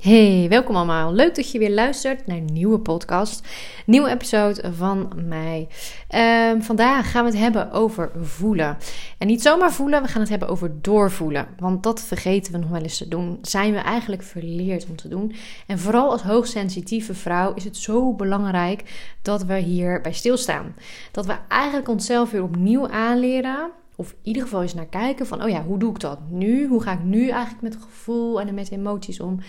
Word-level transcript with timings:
Hey, 0.00 0.46
welkom 0.48 0.76
allemaal. 0.76 1.12
Leuk 1.12 1.34
dat 1.34 1.50
je 1.50 1.58
weer 1.58 1.70
luistert 1.70 2.26
naar 2.26 2.36
een 2.36 2.52
nieuwe 2.52 2.78
podcast. 2.78 3.46
Nieuwe 3.86 4.10
episode 4.10 4.72
van 4.76 5.12
mij. 5.26 5.68
Ehm, 6.08 6.60
vandaag 6.60 7.10
gaan 7.10 7.24
we 7.24 7.30
het 7.30 7.40
hebben 7.40 7.72
over 7.72 8.10
voelen. 8.20 8.76
En 9.18 9.26
niet 9.26 9.42
zomaar 9.42 9.72
voelen, 9.72 10.02
we 10.02 10.08
gaan 10.08 10.20
het 10.20 10.30
hebben 10.30 10.48
over 10.48 10.82
doorvoelen. 10.82 11.46
Want 11.58 11.82
dat 11.82 12.00
vergeten 12.00 12.52
we 12.52 12.58
nog 12.58 12.70
wel 12.70 12.82
eens 12.82 12.98
te 12.98 13.08
doen. 13.08 13.38
Zijn 13.42 13.72
we 13.72 13.78
eigenlijk 13.78 14.22
verleerd 14.22 14.86
om 14.88 14.96
te 14.96 15.08
doen. 15.08 15.34
En 15.66 15.78
vooral 15.78 16.10
als 16.10 16.22
hoogsensitieve 16.22 17.14
vrouw 17.14 17.54
is 17.54 17.64
het 17.64 17.76
zo 17.76 18.12
belangrijk 18.12 19.12
dat 19.22 19.44
we 19.44 19.58
hierbij 19.58 20.12
stilstaan. 20.12 20.74
Dat 21.10 21.26
we 21.26 21.36
eigenlijk 21.48 21.88
onszelf 21.88 22.30
weer 22.30 22.42
opnieuw 22.42 22.88
aanleren 22.88 23.70
of 24.00 24.10
in 24.10 24.16
ieder 24.22 24.42
geval 24.42 24.62
eens 24.62 24.74
naar 24.74 24.86
kijken 24.86 25.26
van, 25.26 25.42
oh 25.42 25.48
ja, 25.48 25.62
hoe 25.62 25.78
doe 25.78 25.90
ik 25.90 26.00
dat 26.00 26.18
nu? 26.30 26.66
Hoe 26.66 26.82
ga 26.82 26.92
ik 26.92 27.02
nu 27.02 27.28
eigenlijk 27.28 27.62
met 27.62 27.82
gevoel 27.82 28.40
en 28.40 28.54
met 28.54 28.70
emoties 28.70 29.20
om? 29.20 29.40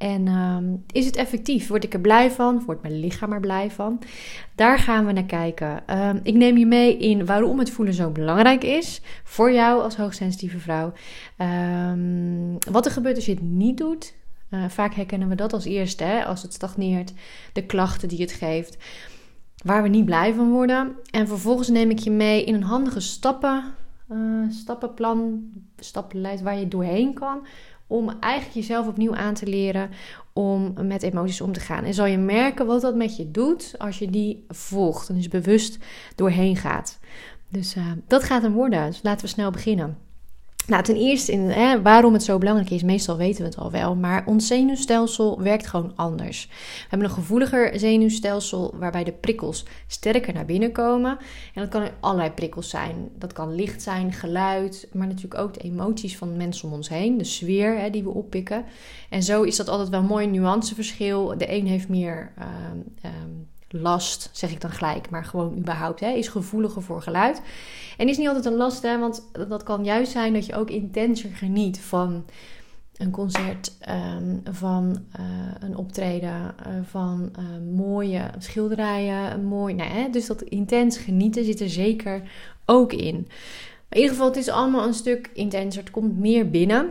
En 0.00 0.28
ehm, 0.28 0.76
is 0.92 1.06
het 1.06 1.16
effectief? 1.16 1.68
Word 1.68 1.84
ik 1.84 1.94
er 1.94 2.00
blij 2.00 2.30
van? 2.30 2.62
Wordt 2.66 2.82
mijn 2.82 3.00
lichaam 3.00 3.32
er 3.32 3.40
blij 3.40 3.70
van? 3.70 4.02
Daar 4.54 4.78
gaan 4.78 5.06
we 5.06 5.12
naar 5.12 5.24
kijken. 5.24 5.86
Ehm, 5.86 6.18
ik 6.22 6.34
neem 6.34 6.56
je 6.56 6.66
mee 6.66 6.96
in 6.96 7.26
waarom 7.26 7.58
het 7.58 7.70
voelen 7.70 7.94
zo 7.94 8.10
belangrijk 8.10 8.64
is 8.64 9.00
voor 9.24 9.52
jou 9.52 9.82
als 9.82 9.96
hoogsensitieve 9.96 10.58
vrouw. 10.58 10.92
Um, 11.38 12.58
wat 12.70 12.86
er 12.86 12.92
gebeurt 12.92 13.16
als 13.16 13.26
je 13.26 13.32
het 13.32 13.42
niet 13.42 13.76
doet. 13.76 14.14
Uh, 14.50 14.64
vaak 14.68 14.94
herkennen 14.94 15.28
we 15.28 15.34
dat 15.34 15.52
als 15.52 15.64
eerste, 15.64 16.04
hè? 16.04 16.24
als 16.24 16.42
het 16.42 16.54
stagneert, 16.54 17.12
de 17.52 17.66
klachten 17.66 18.08
die 18.08 18.20
het 18.20 18.32
geeft, 18.32 18.76
waar 19.64 19.82
we 19.82 19.88
niet 19.88 20.04
blij 20.04 20.34
van 20.34 20.50
worden. 20.50 20.96
En 21.10 21.28
vervolgens 21.28 21.68
neem 21.68 21.90
ik 21.90 21.98
je 21.98 22.10
mee 22.10 22.44
in 22.44 22.54
een 22.54 22.62
handige 22.62 23.00
stappen, 23.00 23.64
uh, 24.12 24.50
stappenplan, 24.50 25.42
stappenlijst 25.76 26.42
waar 26.42 26.58
je 26.58 26.68
doorheen 26.68 27.14
kan 27.14 27.46
om 27.90 28.08
eigenlijk 28.20 28.54
jezelf 28.54 28.86
opnieuw 28.86 29.14
aan 29.14 29.34
te 29.34 29.46
leren 29.46 29.90
om 30.32 30.74
met 30.82 31.02
emoties 31.02 31.40
om 31.40 31.52
te 31.52 31.60
gaan. 31.60 31.84
En 31.84 31.94
zal 31.94 32.06
je 32.06 32.18
merken 32.18 32.66
wat 32.66 32.80
dat 32.80 32.94
met 32.94 33.16
je 33.16 33.30
doet 33.30 33.74
als 33.78 33.98
je 33.98 34.10
die 34.10 34.44
volgt 34.48 35.08
en 35.08 35.14
dus 35.14 35.28
bewust 35.28 35.78
doorheen 36.14 36.56
gaat. 36.56 36.98
Dus 37.48 37.76
uh, 37.76 37.86
dat 38.06 38.24
gaat 38.24 38.42
hem 38.42 38.52
worden. 38.52 38.86
Dus 38.86 39.02
laten 39.02 39.24
we 39.24 39.30
snel 39.30 39.50
beginnen. 39.50 39.98
Nou, 40.66 40.82
ten 40.82 40.96
eerste, 40.96 41.32
in, 41.32 41.40
hè, 41.40 41.82
waarom 41.82 42.12
het 42.12 42.22
zo 42.22 42.38
belangrijk 42.38 42.70
is, 42.70 42.82
meestal 42.82 43.16
weten 43.16 43.42
we 43.42 43.48
het 43.48 43.58
al 43.58 43.70
wel, 43.70 43.94
maar 43.94 44.26
ons 44.26 44.46
zenuwstelsel 44.46 45.42
werkt 45.42 45.66
gewoon 45.66 45.92
anders. 45.94 46.46
We 46.48 46.86
hebben 46.88 47.08
een 47.08 47.14
gevoeliger 47.14 47.78
zenuwstelsel 47.78 48.74
waarbij 48.78 49.04
de 49.04 49.12
prikkels 49.12 49.64
sterker 49.86 50.34
naar 50.34 50.44
binnen 50.44 50.72
komen. 50.72 51.18
En 51.54 51.62
dat 51.62 51.68
kan 51.68 51.88
allerlei 52.00 52.30
prikkels 52.30 52.68
zijn. 52.68 53.08
Dat 53.18 53.32
kan 53.32 53.54
licht 53.54 53.82
zijn, 53.82 54.12
geluid, 54.12 54.88
maar 54.92 55.06
natuurlijk 55.06 55.40
ook 55.40 55.54
de 55.54 55.60
emoties 55.60 56.16
van 56.16 56.36
mensen 56.36 56.68
om 56.68 56.74
ons 56.74 56.88
heen, 56.88 57.18
de 57.18 57.24
sfeer 57.24 57.78
hè, 57.78 57.90
die 57.90 58.02
we 58.02 58.10
oppikken. 58.10 58.64
En 59.08 59.22
zo 59.22 59.42
is 59.42 59.56
dat 59.56 59.68
altijd 59.68 59.88
wel 59.88 60.00
een 60.00 60.06
mooi 60.06 60.26
nuanceverschil. 60.26 61.38
De 61.38 61.52
een 61.52 61.66
heeft 61.66 61.88
meer 61.88 62.32
uh, 62.38 63.10
last, 63.72 64.30
zeg 64.32 64.50
ik 64.50 64.60
dan 64.60 64.70
gelijk, 64.70 65.10
maar 65.10 65.24
gewoon 65.24 65.56
überhaupt, 65.58 66.00
hè, 66.00 66.10
is 66.10 66.28
gevoeliger 66.28 66.82
voor 66.82 67.02
geluid. 67.02 67.42
En 67.96 68.08
is 68.08 68.18
niet 68.18 68.26
altijd 68.26 68.44
een 68.44 68.56
last, 68.56 68.82
hè, 68.82 68.98
want 68.98 69.28
dat 69.48 69.62
kan 69.62 69.84
juist 69.84 70.12
zijn 70.12 70.32
dat 70.32 70.46
je 70.46 70.56
ook 70.56 70.70
intenser 70.70 71.30
geniet 71.30 71.80
van 71.80 72.24
een 72.96 73.10
concert, 73.10 73.76
ehm, 73.80 74.36
van 74.50 75.04
uh, 75.20 75.26
een 75.60 75.76
optreden, 75.76 76.54
uh, 76.66 76.72
van 76.82 77.30
uh, 77.38 77.74
mooie 77.76 78.30
schilderijen, 78.38 79.44
mooi, 79.44 79.74
nou, 79.74 79.90
hè, 79.90 80.10
dus 80.10 80.26
dat 80.26 80.42
intens 80.42 80.98
genieten 80.98 81.44
zit 81.44 81.60
er 81.60 81.70
zeker 81.70 82.22
ook 82.66 82.92
in. 82.92 83.14
Maar 83.88 83.98
in 83.98 84.00
ieder 84.00 84.10
geval, 84.10 84.26
het 84.26 84.36
is 84.36 84.48
allemaal 84.48 84.86
een 84.86 84.94
stuk 84.94 85.30
intenser, 85.34 85.82
het 85.82 85.90
komt 85.90 86.18
meer 86.18 86.50
binnen 86.50 86.90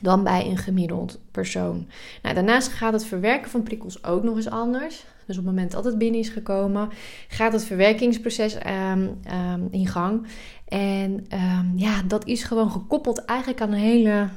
dan 0.00 0.24
bij 0.24 0.46
een 0.46 0.56
gemiddeld 0.56 1.20
persoon. 1.30 1.86
Nou, 2.22 2.34
daarnaast 2.34 2.68
gaat 2.68 2.92
het 2.92 3.04
verwerken 3.04 3.50
van 3.50 3.62
prikkels 3.62 4.04
ook 4.04 4.22
nog 4.22 4.36
eens 4.36 4.50
anders. 4.50 5.04
Dus 5.26 5.38
op 5.38 5.44
het 5.44 5.54
moment 5.54 5.72
dat 5.72 5.84
het 5.84 5.98
binnen 5.98 6.20
is 6.20 6.28
gekomen, 6.28 6.88
gaat 7.28 7.52
het 7.52 7.64
verwerkingsproces 7.64 8.54
um, 8.54 9.20
um, 9.52 9.68
in 9.70 9.86
gang. 9.86 10.26
En 10.68 11.26
um, 11.32 11.72
ja, 11.76 12.02
dat 12.02 12.26
is 12.26 12.42
gewoon 12.42 12.70
gekoppeld 12.70 13.24
eigenlijk 13.24 13.60
aan 13.60 13.72
een 13.72 13.78
hele 13.78 14.28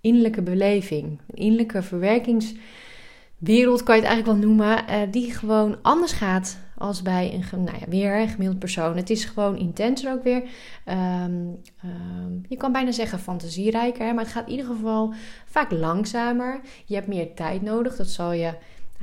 innerlijke 0.00 0.42
beleving. 0.42 1.04
Een 1.04 1.36
innerlijke 1.36 1.82
verwerkingswereld 1.82 3.82
kan 3.82 3.94
je 3.94 4.00
het 4.00 4.10
eigenlijk 4.10 4.26
wel 4.26 4.48
noemen, 4.48 4.84
uh, 4.90 4.96
die 5.10 5.32
gewoon 5.32 5.76
anders 5.82 6.12
gaat 6.12 6.58
als 6.78 7.02
bij 7.02 7.34
een, 7.34 7.64
nou 7.64 7.78
ja, 7.78 7.88
weer 7.88 8.28
gemiddeld 8.28 8.58
persoon. 8.58 8.96
Het 8.96 9.10
is 9.10 9.24
gewoon 9.24 9.56
intenser 9.56 10.12
ook 10.12 10.22
weer. 10.22 10.42
Um, 10.88 11.60
um, 11.84 12.44
je 12.48 12.56
kan 12.56 12.72
bijna 12.72 12.92
zeggen 12.92 13.18
fantasierijker, 13.18 14.14
maar 14.14 14.24
het 14.24 14.32
gaat 14.32 14.46
in 14.46 14.50
ieder 14.50 14.66
geval 14.66 15.14
vaak 15.46 15.70
langzamer. 15.70 16.60
Je 16.84 16.94
hebt 16.94 17.06
meer 17.06 17.34
tijd 17.34 17.62
nodig. 17.62 17.96
Dat 17.96 18.08
zal 18.08 18.32
je 18.32 18.54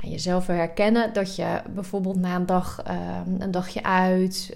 aan 0.02 0.10
jezelf 0.10 0.46
herkennen. 0.46 1.12
Dat 1.12 1.36
je 1.36 1.62
bijvoorbeeld 1.74 2.16
na 2.16 2.36
een 2.36 2.46
dag 2.46 2.82
um, 2.88 3.40
een 3.40 3.50
dagje 3.50 3.82
uit, 3.82 4.54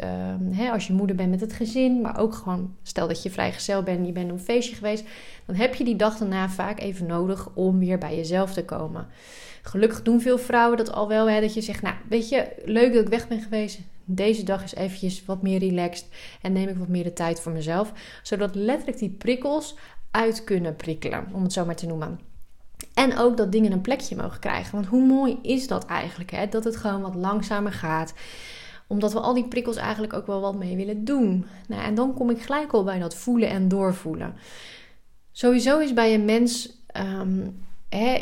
hè, 0.51 0.71
als 0.71 0.87
je 0.87 0.93
moeder 0.93 1.17
bent 1.17 1.31
met 1.31 1.41
het 1.41 1.53
gezin, 1.53 2.01
maar 2.01 2.19
ook 2.19 2.35
gewoon 2.35 2.75
stel 2.83 3.09
dat 3.09 3.23
je 3.23 3.31
vrijgezel 3.31 3.83
bent 3.83 3.99
en 3.99 4.07
je 4.07 4.13
bent 4.13 4.31
op 4.31 4.39
een 4.39 4.45
feestje 4.45 4.77
geweest, 4.77 5.05
dan 5.47 5.57
heb 5.57 5.75
je 5.75 5.85
die 5.85 5.97
dag 5.97 6.17
daarna 6.17 6.49
vaak 6.49 6.81
even 6.81 7.07
nodig 7.07 7.49
om 7.55 7.79
weer 7.79 7.99
bij 7.99 8.17
jezelf 8.17 8.53
te 8.53 8.65
komen. 8.65 9.07
Gelukkig 9.63 10.03
doen 10.03 10.21
veel 10.21 10.39
vrouwen 10.39 10.77
dat 10.77 10.93
al 10.93 11.09
wel. 11.09 11.31
Hè, 11.31 11.41
dat 11.41 11.55
je 11.55 11.61
zegt, 11.61 11.83
nou 11.83 11.95
weet 12.09 12.29
je, 12.29 12.53
leuk 12.65 12.93
dat 12.93 13.03
ik 13.03 13.09
weg 13.09 13.29
ben 13.29 13.41
geweest. 13.41 13.81
Deze 14.05 14.43
dag 14.43 14.63
is 14.63 14.75
eventjes 14.75 15.25
wat 15.25 15.43
meer 15.43 15.59
relaxed. 15.59 16.07
En 16.43 16.53
neem 16.53 16.69
ik 16.69 16.77
wat 16.77 16.89
meer 16.89 17.05
de 17.05 17.13
tijd 17.13 17.41
voor 17.41 17.53
mezelf. 17.53 17.93
Zodat 18.23 18.55
letterlijk 18.55 18.99
die 18.99 19.11
prikkels 19.11 19.77
uit 20.11 20.45
kunnen 20.45 20.77
prikkelen. 20.77 21.27
Om 21.33 21.43
het 21.43 21.53
zo 21.53 21.65
maar 21.65 21.77
te 21.77 21.87
noemen. 21.87 22.21
En 22.95 23.19
ook 23.19 23.37
dat 23.37 23.53
dingen 23.53 23.73
een 23.73 23.81
plekje 23.81 24.17
mogen 24.17 24.41
krijgen. 24.41 24.73
Want 24.73 24.87
hoe 24.87 25.07
mooi 25.07 25.39
is 25.43 25.69
dat 25.69 25.87
eigenlijk? 25.87 26.31
Hè? 26.31 26.49
Dat 26.49 26.65
het 26.65 26.77
gewoon 26.77 27.03
wat 27.03 27.15
langzamer 27.15 27.73
gaat 27.73 28.13
omdat 28.89 29.13
we 29.13 29.21
al 29.21 29.35
die 29.35 29.49
prikkels 29.49 29.77
eigenlijk 29.77 30.13
ook 30.13 30.27
wel 30.27 30.41
wat 30.41 30.55
mee 30.55 30.77
willen 30.77 31.05
doen. 31.05 31.47
Nou, 31.69 31.83
en 31.83 31.95
dan 31.95 32.15
kom 32.15 32.31
ik 32.31 32.43
gelijk 32.43 32.73
al 32.73 32.85
bij 32.85 32.99
dat 32.99 33.15
voelen 33.15 33.49
en 33.49 33.69
doorvoelen. 33.69 34.35
Sowieso 35.33 35.79
is 35.79 35.93
bij 35.93 36.15
een 36.15 36.25
mens 36.25 36.83
um, 36.97 37.67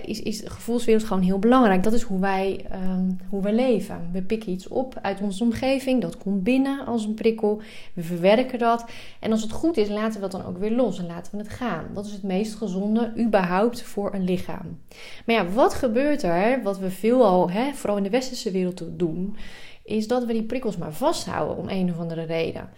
is, 0.05 0.23
is 0.23 0.41
de 0.41 0.51
gevoelswereld 0.51 1.05
gewoon 1.05 1.23
heel 1.23 1.39
belangrijk. 1.39 1.83
Dat 1.83 1.93
is 1.93 2.03
hoe 2.03 2.21
wij, 2.21 2.65
um, 2.73 3.19
hoe 3.29 3.43
wij 3.43 3.55
leven. 3.55 4.09
We 4.13 4.23
pikken 4.23 4.53
iets 4.53 4.69
op 4.69 4.99
uit 5.03 5.21
onze 5.21 5.43
omgeving. 5.43 6.03
Dat 6.03 6.19
komt 6.19 6.43
binnen 6.43 6.87
als 6.87 7.05
een 7.05 7.15
prikkel. 7.15 7.61
We 7.95 8.03
verwerken 8.03 8.59
dat. 8.59 8.85
En 9.21 9.33
als 9.33 9.43
het 9.43 9.53
goed 9.53 9.77
is, 9.77 9.89
laten 9.89 10.15
we 10.15 10.21
dat 10.21 10.31
dan 10.31 10.45
ook 10.45 10.59
weer 10.59 10.71
los 10.71 10.99
en 10.99 11.07
laten 11.07 11.33
we 11.33 11.39
het 11.39 11.53
gaan. 11.53 11.85
Dat 11.95 12.07
is 12.07 12.13
het 12.13 12.23
meest 12.23 12.55
gezonde 12.55 13.13
überhaupt 13.19 13.83
voor 13.83 14.15
een 14.15 14.25
lichaam. 14.25 14.79
Maar 15.27 15.35
ja, 15.37 15.49
wat 15.49 15.75
gebeurt 15.75 16.23
er? 16.23 16.63
Wat 16.63 16.79
we 16.79 16.91
veelal, 16.91 17.51
hè, 17.51 17.73
vooral 17.73 17.97
in 17.97 18.03
de 18.03 18.11
westerse 18.11 18.51
wereld 18.51 18.83
doen, 18.99 19.37
is 19.85 20.09
dat 20.09 20.25
we 20.25 20.33
die 20.33 20.43
prikkels 20.43 20.77
maar 20.77 20.93
vasthouden 20.93 21.57
om 21.57 21.69
een 21.69 21.91
of 21.91 21.99
andere 21.99 22.23
reden. 22.23 22.69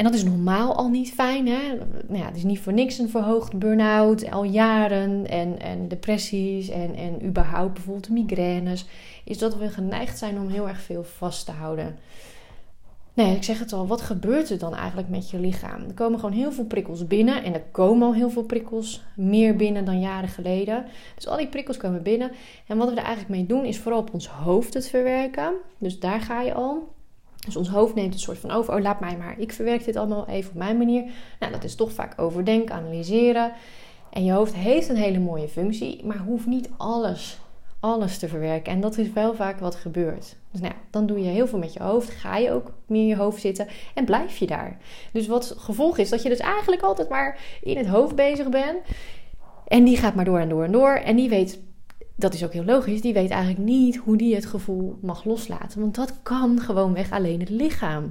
En 0.00 0.06
dat 0.06 0.14
is 0.14 0.24
normaal 0.24 0.74
al 0.76 0.88
niet 0.88 1.12
fijn. 1.12 1.48
Hè? 1.48 1.74
Nou 2.06 2.18
ja, 2.18 2.26
het 2.26 2.36
is 2.36 2.42
niet 2.42 2.60
voor 2.60 2.72
niks 2.72 2.98
een 2.98 3.08
verhoogd 3.08 3.58
burn-out, 3.58 4.30
al 4.30 4.44
jaren 4.44 5.26
en, 5.26 5.58
en 5.58 5.88
depressies 5.88 6.68
en, 6.68 6.94
en 6.94 7.26
überhaupt 7.26 7.74
bijvoorbeeld 7.74 8.08
migraines. 8.08 8.86
Is 9.24 9.38
dat 9.38 9.56
we 9.56 9.68
geneigd 9.68 10.18
zijn 10.18 10.38
om 10.38 10.48
heel 10.48 10.68
erg 10.68 10.80
veel 10.80 11.04
vast 11.04 11.46
te 11.46 11.52
houden. 11.52 11.98
Nee, 13.14 13.36
ik 13.36 13.42
zeg 13.42 13.58
het 13.58 13.72
al, 13.72 13.86
wat 13.86 14.00
gebeurt 14.00 14.50
er 14.50 14.58
dan 14.58 14.74
eigenlijk 14.74 15.08
met 15.08 15.30
je 15.30 15.38
lichaam? 15.38 15.82
Er 15.88 15.94
komen 15.94 16.18
gewoon 16.18 16.34
heel 16.34 16.52
veel 16.52 16.66
prikkels 16.66 17.06
binnen 17.06 17.44
en 17.44 17.54
er 17.54 17.64
komen 17.70 18.06
al 18.06 18.14
heel 18.14 18.30
veel 18.30 18.44
prikkels 18.44 19.02
meer 19.16 19.56
binnen 19.56 19.84
dan 19.84 20.00
jaren 20.00 20.28
geleden. 20.28 20.84
Dus 21.14 21.28
al 21.28 21.36
die 21.36 21.48
prikkels 21.48 21.76
komen 21.76 22.02
binnen. 22.02 22.30
En 22.66 22.76
wat 22.76 22.88
we 22.88 22.94
er 22.94 23.04
eigenlijk 23.04 23.28
mee 23.28 23.46
doen 23.46 23.64
is 23.64 23.78
vooral 23.78 24.00
op 24.00 24.12
ons 24.12 24.28
hoofd 24.28 24.74
het 24.74 24.88
verwerken. 24.88 25.52
Dus 25.78 25.98
daar 25.98 26.20
ga 26.20 26.42
je 26.42 26.54
al. 26.54 26.98
Dus 27.46 27.56
ons 27.56 27.68
hoofd 27.68 27.94
neemt 27.94 28.14
een 28.14 28.20
soort 28.20 28.38
van 28.38 28.50
over. 28.50 28.74
Oh, 28.74 28.80
laat 28.80 29.00
mij 29.00 29.16
maar. 29.16 29.34
Ik 29.38 29.52
verwerk 29.52 29.84
dit 29.84 29.96
allemaal 29.96 30.28
even 30.28 30.50
op 30.50 30.56
mijn 30.56 30.78
manier. 30.78 31.04
Nou, 31.38 31.52
dat 31.52 31.64
is 31.64 31.74
toch 31.74 31.92
vaak 31.92 32.20
overdenken, 32.20 32.74
analyseren. 32.74 33.52
En 34.10 34.24
je 34.24 34.32
hoofd 34.32 34.54
heeft 34.54 34.88
een 34.88 34.96
hele 34.96 35.18
mooie 35.18 35.48
functie, 35.48 36.04
maar 36.04 36.18
hoeft 36.18 36.46
niet 36.46 36.70
alles, 36.76 37.38
alles 37.80 38.18
te 38.18 38.28
verwerken. 38.28 38.72
En 38.72 38.80
dat 38.80 38.98
is 38.98 39.12
wel 39.12 39.34
vaak 39.34 39.58
wat 39.58 39.74
gebeurt. 39.74 40.36
Dus 40.50 40.60
nou 40.60 40.72
dan 40.90 41.06
doe 41.06 41.22
je 41.22 41.28
heel 41.28 41.46
veel 41.46 41.58
met 41.58 41.72
je 41.72 41.82
hoofd. 41.82 42.10
Ga 42.10 42.36
je 42.36 42.52
ook 42.52 42.72
meer 42.86 43.00
in 43.00 43.06
je 43.06 43.16
hoofd 43.16 43.40
zitten 43.40 43.66
en 43.94 44.04
blijf 44.04 44.36
je 44.36 44.46
daar. 44.46 44.78
Dus 45.12 45.26
wat 45.26 45.54
gevolg 45.58 45.98
is 45.98 46.08
dat 46.08 46.22
je 46.22 46.28
dus 46.28 46.38
eigenlijk 46.38 46.82
altijd 46.82 47.08
maar 47.08 47.38
in 47.62 47.76
het 47.76 47.86
hoofd 47.86 48.14
bezig 48.14 48.48
bent. 48.48 48.78
En 49.66 49.84
die 49.84 49.96
gaat 49.96 50.14
maar 50.14 50.24
door 50.24 50.38
en 50.38 50.48
door 50.48 50.64
en 50.64 50.72
door. 50.72 50.92
En 50.92 51.16
die 51.16 51.28
weet 51.28 51.60
dat 52.20 52.34
is 52.34 52.44
ook 52.44 52.52
heel 52.52 52.64
logisch, 52.64 53.00
die 53.00 53.12
weet 53.12 53.30
eigenlijk 53.30 53.64
niet 53.64 53.96
hoe 53.96 54.16
die 54.16 54.34
het 54.34 54.46
gevoel 54.46 54.98
mag 55.02 55.24
loslaten. 55.24 55.80
Want 55.80 55.94
dat 55.94 56.22
kan 56.22 56.60
gewoonweg 56.60 57.10
alleen 57.10 57.40
het 57.40 57.50
lichaam. 57.50 58.10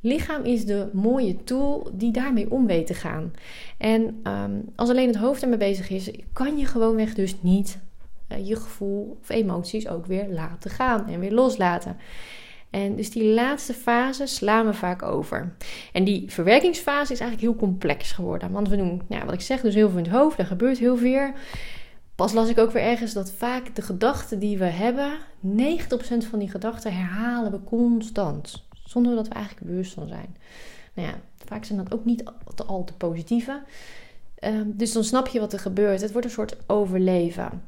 Lichaam 0.00 0.44
is 0.44 0.64
de 0.64 0.88
mooie 0.92 1.44
tool 1.44 1.90
die 1.92 2.12
daarmee 2.12 2.50
om 2.50 2.66
weet 2.66 2.86
te 2.86 2.94
gaan. 2.94 3.32
En 3.78 4.20
um, 4.24 4.64
als 4.76 4.88
alleen 4.88 5.06
het 5.06 5.16
hoofd 5.16 5.42
ermee 5.42 5.58
bezig 5.58 5.90
is, 5.90 6.10
kan 6.32 6.58
je 6.58 6.66
gewoonweg 6.66 7.14
dus 7.14 7.34
niet 7.40 7.78
uh, 8.28 8.48
je 8.48 8.56
gevoel 8.56 9.18
of 9.20 9.28
emoties 9.28 9.88
ook 9.88 10.06
weer 10.06 10.28
laten 10.28 10.70
gaan 10.70 11.08
en 11.08 11.20
weer 11.20 11.32
loslaten. 11.32 11.96
En 12.70 12.96
dus 12.96 13.10
die 13.10 13.24
laatste 13.24 13.74
fase 13.74 14.26
slaan 14.26 14.66
we 14.66 14.74
vaak 14.74 15.02
over. 15.02 15.56
En 15.92 16.04
die 16.04 16.24
verwerkingsfase 16.30 17.12
is 17.12 17.20
eigenlijk 17.20 17.40
heel 17.40 17.60
complex 17.68 18.12
geworden. 18.12 18.50
Want 18.50 18.68
we 18.68 18.76
doen, 18.76 19.02
nou, 19.08 19.24
wat 19.24 19.34
ik 19.34 19.40
zeg, 19.40 19.60
dus 19.60 19.74
heel 19.74 19.88
veel 19.88 19.98
in 19.98 20.04
het 20.04 20.12
hoofd, 20.12 20.38
er 20.38 20.46
gebeurt 20.46 20.78
heel 20.78 20.96
veel. 20.96 21.30
Pas 22.16 22.32
las 22.32 22.48
ik 22.48 22.58
ook 22.58 22.70
weer 22.70 22.82
ergens 22.82 23.12
dat 23.12 23.30
vaak 23.30 23.74
de 23.74 23.82
gedachten 23.82 24.38
die 24.38 24.58
we 24.58 24.64
hebben, 24.64 25.18
90% 25.40 26.28
van 26.30 26.38
die 26.38 26.50
gedachten 26.50 26.92
herhalen 26.92 27.50
we 27.50 27.64
constant. 27.64 28.64
Zonder 28.84 29.14
dat 29.14 29.28
we 29.28 29.34
eigenlijk 29.34 29.66
bewust 29.66 29.92
van 29.92 30.08
zijn. 30.08 30.36
Nou 30.94 31.08
ja, 31.08 31.14
vaak 31.44 31.64
zijn 31.64 31.78
dat 31.78 31.92
ook 31.92 32.04
niet 32.04 32.24
al 32.66 32.84
te 32.84 32.92
positieve. 32.92 33.62
Ehm, 34.34 34.64
dus 34.64 34.92
dan 34.92 35.04
snap 35.04 35.26
je 35.28 35.40
wat 35.40 35.52
er 35.52 35.58
gebeurt. 35.58 36.00
Het 36.00 36.12
wordt 36.12 36.26
een 36.26 36.32
soort 36.32 36.56
overleven. 36.66 37.62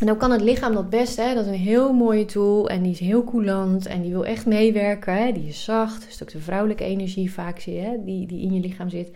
En 0.00 0.06
dan 0.06 0.16
kan 0.16 0.30
het 0.30 0.40
lichaam 0.40 0.74
dat 0.74 0.90
best, 0.90 1.16
hè? 1.16 1.34
dat 1.34 1.44
is 1.44 1.50
een 1.50 1.58
heel 1.58 1.92
mooie 1.92 2.24
tool 2.24 2.68
en 2.68 2.82
die 2.82 2.92
is 2.92 2.98
heel 2.98 3.24
coulant 3.24 3.86
en 3.86 4.02
die 4.02 4.10
wil 4.10 4.26
echt 4.26 4.46
meewerken. 4.46 5.14
Hè? 5.14 5.32
Die 5.32 5.48
is 5.48 5.64
zacht, 5.64 6.08
is 6.08 6.22
ook 6.22 6.30
de 6.30 6.40
vrouwelijke 6.40 6.84
energie 6.84 7.32
vaak 7.32 7.58
zie 7.58 7.74
je, 7.74 8.02
die, 8.04 8.26
die 8.26 8.42
in 8.42 8.52
je 8.52 8.60
lichaam 8.60 8.88
zit. 8.88 9.10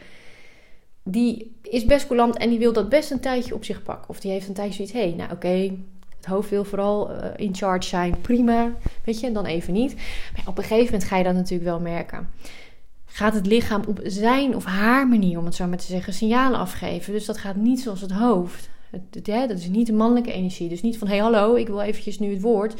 Die 1.03 1.57
is 1.63 1.85
best 1.85 2.07
coulant 2.07 2.37
en 2.37 2.49
die 2.49 2.59
wil 2.59 2.73
dat 2.73 2.89
best 2.89 3.11
een 3.11 3.21
tijdje 3.21 3.55
op 3.55 3.65
zich 3.65 3.83
pakken. 3.83 4.09
Of 4.09 4.21
die 4.21 4.31
heeft 4.31 4.49
een 4.49 4.55
tijdje 4.55 4.75
zoiets, 4.75 4.93
hé, 4.93 5.09
hey, 5.09 5.15
nou 5.17 5.33
oké, 5.33 5.77
het 6.17 6.27
hoofd 6.27 6.51
wil 6.51 6.65
vooral 6.65 7.11
uh, 7.11 7.25
in 7.37 7.55
charge 7.55 7.89
zijn, 7.89 8.21
prima, 8.21 8.73
weet 9.05 9.21
je, 9.21 9.33
dan 9.33 9.47
even 9.47 9.73
niet. 9.73 9.95
Maar 10.37 10.47
op 10.47 10.59
een 10.59 10.65
gegeven 10.65 10.85
moment 10.85 11.05
ga 11.05 11.17
je 11.17 11.25
dat 11.25 11.35
natuurlijk 11.35 11.71
wel 11.71 11.81
merken 11.81 12.29
gaat 13.13 13.35
het 13.35 13.47
lichaam 13.47 13.83
op 13.87 14.01
zijn 14.03 14.57
of 14.57 14.65
haar 14.65 15.09
manier, 15.09 15.39
om 15.39 15.45
het 15.45 15.55
zo 15.55 15.67
maar 15.67 15.79
te 15.79 15.87
zeggen, 15.87 16.13
signalen 16.13 16.59
afgeven. 16.59 17.13
Dus 17.13 17.25
dat 17.25 17.39
gaat 17.39 17.57
niet 17.57 17.81
zoals 17.81 18.01
het 18.01 18.11
hoofd. 18.11 18.71
Het, 18.91 19.25
dat 19.25 19.59
is 19.59 19.69
niet 19.69 19.87
de 19.87 19.93
mannelijke 19.93 20.33
energie. 20.33 20.69
Dus 20.69 20.83
niet 20.83 20.99
van, 20.99 21.09
hé 21.09 21.15
hey, 21.15 21.23
hallo, 21.23 21.55
ik 21.55 21.67
wil 21.67 21.81
eventjes 21.81 22.19
nu 22.19 22.31
het 22.31 22.41
woord. 22.41 22.75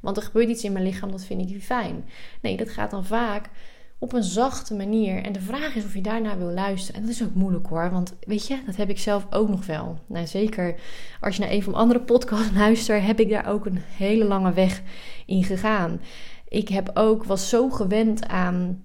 Want 0.00 0.16
er 0.16 0.22
gebeurt 0.22 0.48
iets 0.48 0.64
in 0.64 0.72
mijn 0.72 0.84
lichaam, 0.84 1.10
dat 1.10 1.24
vind 1.24 1.50
ik 1.50 1.62
fijn. 1.62 2.04
Nee, 2.42 2.56
dat 2.56 2.68
gaat 2.68 2.90
dan 2.90 3.04
vaak 3.04 3.50
op 3.98 4.12
een 4.12 4.22
zachte 4.22 4.74
manier. 4.74 5.24
En 5.24 5.32
de 5.32 5.40
vraag 5.40 5.74
is 5.74 5.84
of 5.84 5.94
je 5.94 6.00
daarna 6.00 6.36
wil 6.36 6.50
luisteren. 6.50 7.00
En 7.00 7.06
dat 7.06 7.14
is 7.14 7.22
ook 7.22 7.34
moeilijk 7.34 7.66
hoor. 7.66 7.90
Want 7.90 8.14
weet 8.20 8.46
je, 8.46 8.58
dat 8.66 8.76
heb 8.76 8.88
ik 8.88 8.98
zelf 8.98 9.26
ook 9.30 9.48
nog 9.48 9.66
wel. 9.66 9.98
Nou, 10.06 10.26
zeker 10.26 10.80
als 11.20 11.36
je 11.36 11.42
naar 11.42 11.50
een 11.50 11.62
van 11.62 11.72
de 11.72 11.78
andere 11.78 12.00
podcasts 12.00 12.54
luistert, 12.64 13.02
heb 13.02 13.20
ik 13.20 13.28
daar 13.28 13.46
ook 13.46 13.66
een 13.66 13.78
hele 13.78 14.24
lange 14.24 14.52
weg 14.52 14.82
in 15.26 15.44
gegaan. 15.44 16.00
Ik 16.48 16.68
heb 16.68 16.90
ook, 16.94 17.24
was 17.24 17.48
zo 17.48 17.70
gewend 17.70 18.26
aan 18.26 18.84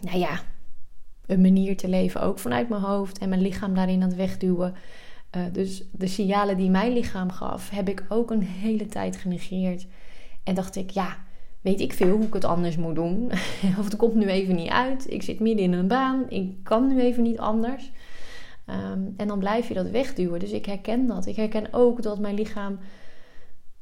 nou 0.00 0.18
ja, 0.18 0.40
een 1.26 1.40
manier 1.40 1.76
te 1.76 1.88
leven 1.88 2.20
ook 2.20 2.38
vanuit 2.38 2.68
mijn 2.68 2.82
hoofd 2.82 3.18
en 3.18 3.28
mijn 3.28 3.40
lichaam 3.40 3.74
daarin 3.74 4.02
aan 4.02 4.08
het 4.08 4.16
wegduwen. 4.16 4.74
Uh, 5.36 5.42
dus 5.52 5.84
de 5.92 6.06
signalen 6.06 6.56
die 6.56 6.70
mijn 6.70 6.92
lichaam 6.92 7.30
gaf, 7.30 7.70
heb 7.70 7.88
ik 7.88 8.04
ook 8.08 8.30
een 8.30 8.42
hele 8.42 8.86
tijd 8.86 9.16
genegeerd. 9.16 9.86
En 10.42 10.54
dacht 10.54 10.76
ik, 10.76 10.90
ja, 10.90 11.16
weet 11.64 11.80
ik 11.80 11.92
veel 11.92 12.16
hoe 12.16 12.26
ik 12.26 12.34
het 12.34 12.44
anders 12.44 12.76
moet 12.76 12.94
doen. 12.94 13.30
of 13.78 13.84
het 13.84 13.96
komt 13.96 14.14
nu 14.14 14.26
even 14.26 14.54
niet 14.54 14.70
uit. 14.70 15.10
Ik 15.10 15.22
zit 15.22 15.40
midden 15.40 15.64
in 15.64 15.72
een 15.72 15.88
baan. 15.88 16.24
Ik 16.28 16.54
kan 16.62 16.88
nu 16.88 17.00
even 17.00 17.22
niet 17.22 17.38
anders. 17.38 17.90
Um, 18.66 19.14
en 19.16 19.26
dan 19.26 19.38
blijf 19.38 19.68
je 19.68 19.74
dat 19.74 19.90
wegduwen. 19.90 20.40
Dus 20.40 20.50
ik 20.50 20.66
herken 20.66 21.06
dat. 21.06 21.26
Ik 21.26 21.36
herken 21.36 21.72
ook 21.72 22.02
dat 22.02 22.18
mijn 22.18 22.34
lichaam 22.34 22.78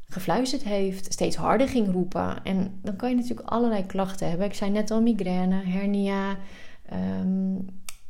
gefluisterd 0.04 0.62
heeft, 0.62 1.12
steeds 1.12 1.36
harder 1.36 1.68
ging 1.68 1.92
roepen. 1.92 2.44
En 2.44 2.78
dan 2.82 2.96
kan 2.96 3.08
je 3.08 3.14
natuurlijk 3.14 3.48
allerlei 3.48 3.86
klachten 3.86 4.28
hebben. 4.28 4.46
Ik 4.46 4.54
zei 4.54 4.70
net 4.70 4.90
al 4.90 5.02
migraine, 5.02 5.62
hernia, 5.64 6.36
um, 6.92 7.52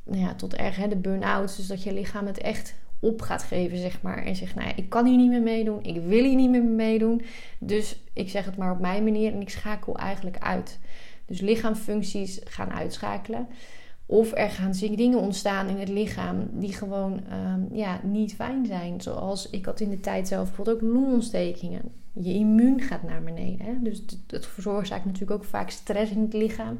nou 0.05 0.21
ja, 0.21 0.35
tot 0.35 0.55
erg 0.55 0.77
hè, 0.77 0.89
de 0.89 0.97
burn-out. 0.97 1.57
Dus 1.57 1.67
dat 1.67 1.83
je 1.83 1.93
lichaam 1.93 2.27
het 2.27 2.39
echt 2.39 2.75
op 3.03 3.21
gaat 3.21 3.43
geven, 3.43 3.79
zeg 3.79 4.03
maar. 4.03 4.25
En 4.25 4.37
zegt, 4.37 4.55
nou 4.55 4.69
ja, 4.69 4.77
ik 4.77 4.89
kan 4.89 5.07
hier 5.07 5.17
niet 5.17 5.31
meer 5.31 5.43
meedoen, 5.43 5.85
ik 5.85 6.03
wil 6.03 6.25
hier 6.25 6.35
niet 6.35 6.51
meer 6.51 6.65
meedoen. 6.65 7.23
Dus 7.59 8.01
ik 8.13 8.31
zeg 8.31 8.45
het 8.45 8.57
maar 8.57 8.73
op 8.73 8.81
mijn 8.81 9.05
manier 9.05 9.33
en 9.33 9.41
ik 9.41 9.51
schakel 9.51 9.97
eigenlijk 9.97 10.39
uit. 10.39 10.79
Dus 11.27 11.41
lichaamfuncties 11.41 12.41
gaan 12.45 12.73
uitschakelen. 12.73 13.49
Of 14.07 14.33
er 14.37 14.51
gaan 14.51 14.73
dingen 14.73 15.19
ontstaan 15.19 15.69
in 15.69 15.79
het 15.79 15.89
lichaam 15.89 16.49
die 16.53 16.73
gewoon 16.73 17.13
um, 17.13 17.69
ja, 17.73 18.01
niet 18.03 18.35
fijn 18.35 18.67
zijn. 18.67 19.01
Zoals 19.01 19.51
ik 19.51 19.65
had 19.65 19.81
in 19.81 19.91
de 19.91 20.01
tijd 20.01 20.29
zelf 20.29 20.47
bijvoorbeeld 20.47 20.77
ook 20.77 20.93
longontstekingen. 20.93 21.83
Je 22.13 22.33
immuun 22.33 22.81
gaat 22.81 23.03
naar 23.03 23.23
beneden. 23.23 23.67
Hè? 23.67 23.73
Dus 23.81 24.03
dat 24.27 24.47
veroorzaakt 24.47 25.05
natuurlijk 25.05 25.41
ook 25.41 25.45
vaak 25.45 25.71
stress 25.71 26.11
in 26.11 26.21
het 26.21 26.33
lichaam. 26.33 26.79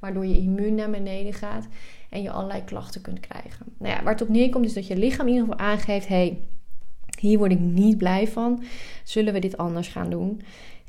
Waardoor 0.00 0.26
je 0.26 0.38
immuun 0.38 0.74
naar 0.74 0.90
beneden 0.90 1.32
gaat 1.32 1.68
en 2.10 2.22
je 2.22 2.30
allerlei 2.30 2.64
klachten 2.64 3.00
kunt 3.00 3.20
krijgen. 3.20 3.66
Nou 3.78 3.94
ja, 3.94 4.02
waar 4.02 4.12
het 4.12 4.22
op 4.22 4.28
neerkomt 4.28 4.64
is 4.64 4.72
dat 4.72 4.86
je 4.86 4.96
lichaam 4.96 5.26
in 5.26 5.32
ieder 5.32 5.48
geval 5.48 5.66
aangeeft... 5.66 6.08
hey, 6.08 6.38
hier 7.18 7.38
word 7.38 7.52
ik 7.52 7.60
niet 7.60 7.98
blij 7.98 8.28
van. 8.28 8.62
Zullen 9.04 9.32
we 9.32 9.38
dit 9.38 9.56
anders 9.56 9.88
gaan 9.88 10.10
doen? 10.10 10.40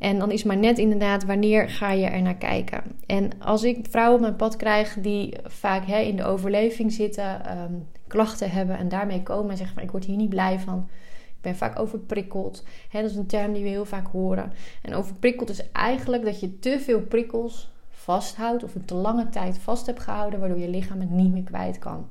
En 0.01 0.19
dan 0.19 0.31
is 0.31 0.43
maar 0.43 0.57
net 0.57 0.77
inderdaad 0.77 1.25
wanneer 1.25 1.69
ga 1.69 1.91
je 1.91 2.05
er 2.05 2.21
naar 2.21 2.35
kijken. 2.35 2.83
En 3.05 3.29
als 3.39 3.63
ik 3.63 3.85
vrouwen 3.89 4.15
op 4.15 4.21
mijn 4.21 4.35
pad 4.35 4.55
krijg 4.55 4.97
die 5.01 5.33
vaak 5.43 5.85
hè, 5.85 5.99
in 5.99 6.15
de 6.15 6.23
overleving 6.23 6.91
zitten, 6.91 7.45
ehm, 7.45 7.73
klachten 8.07 8.51
hebben 8.51 8.77
en 8.77 8.89
daarmee 8.89 9.23
komen 9.23 9.51
en 9.51 9.57
zeggen 9.57 9.75
van 9.75 9.83
ik 9.83 9.91
word 9.91 10.05
hier 10.05 10.15
niet 10.15 10.29
blij 10.29 10.59
van. 10.59 10.89
Ik 11.27 11.41
ben 11.41 11.55
vaak 11.55 11.79
overprikkeld. 11.79 12.63
Hè, 12.89 13.01
dat 13.01 13.09
is 13.09 13.15
een 13.15 13.25
term 13.25 13.53
die 13.53 13.63
we 13.63 13.69
heel 13.69 13.85
vaak 13.85 14.07
horen. 14.07 14.53
En 14.81 14.93
overprikkeld 14.93 15.49
is 15.49 15.71
eigenlijk 15.71 16.23
dat 16.23 16.39
je 16.39 16.59
te 16.59 16.79
veel 16.79 17.01
prikkels 17.01 17.71
vasthoudt 18.01 18.63
of 18.63 18.75
een 18.75 18.85
te 18.85 18.95
lange 18.95 19.29
tijd 19.29 19.57
vast 19.57 19.85
hebt 19.85 19.99
gehouden, 19.99 20.39
waardoor 20.39 20.59
je 20.59 20.69
lichaam 20.69 20.99
het 20.99 21.09
niet 21.09 21.31
meer 21.31 21.43
kwijt 21.43 21.79
kan. 21.79 22.07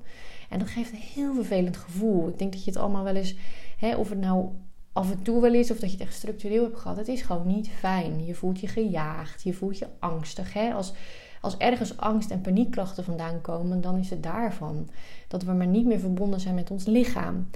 En 0.49 0.59
dat 0.59 0.69
geeft 0.69 0.93
een 0.93 0.99
heel 0.99 1.35
vervelend 1.35 1.77
gevoel. 1.77 2.29
Ik 2.29 2.39
denk 2.39 2.53
dat 2.53 2.65
je 2.65 2.71
het 2.71 2.81
allemaal 2.81 3.05
wel 3.05 3.15
eens, 3.15 3.37
hè, 3.77 3.97
of 3.97 4.09
het 4.09 4.21
nou 4.21 4.49
af 4.93 5.11
en 5.11 5.23
toe 5.23 5.41
wel 5.41 5.55
is 5.55 5.71
of 5.71 5.79
dat 5.79 5.91
je 5.91 5.97
het 5.97 6.07
echt 6.07 6.17
structureel 6.17 6.63
hebt 6.63 6.79
gehad. 6.79 6.97
Het 6.97 7.09
is 7.09 7.23
gewoon 7.23 7.47
niet 7.47 7.69
fijn. 7.69 8.25
Je 8.25 8.35
voelt 8.35 8.61
je 8.61 8.67
gejaagd, 8.67 9.43
je 9.43 9.53
voelt 9.53 9.79
je 9.79 9.87
angstig. 9.99 10.53
Hè? 10.53 10.73
Als, 10.73 10.93
als 11.41 11.57
ergens 11.57 11.97
angst 11.97 12.31
en 12.31 12.41
paniekklachten 12.41 13.05
vandaan 13.05 13.41
komen, 13.41 13.81
dan 13.81 13.99
is 13.99 14.11
het 14.11 14.23
daarvan. 14.23 14.89
Dat 15.29 15.43
we 15.43 15.53
maar 15.53 15.67
niet 15.67 15.87
meer 15.87 16.01
verbonden 16.01 16.41
zijn 16.41 16.55
met 16.55 16.71
ons 16.71 16.85
lichaam. 16.85 17.51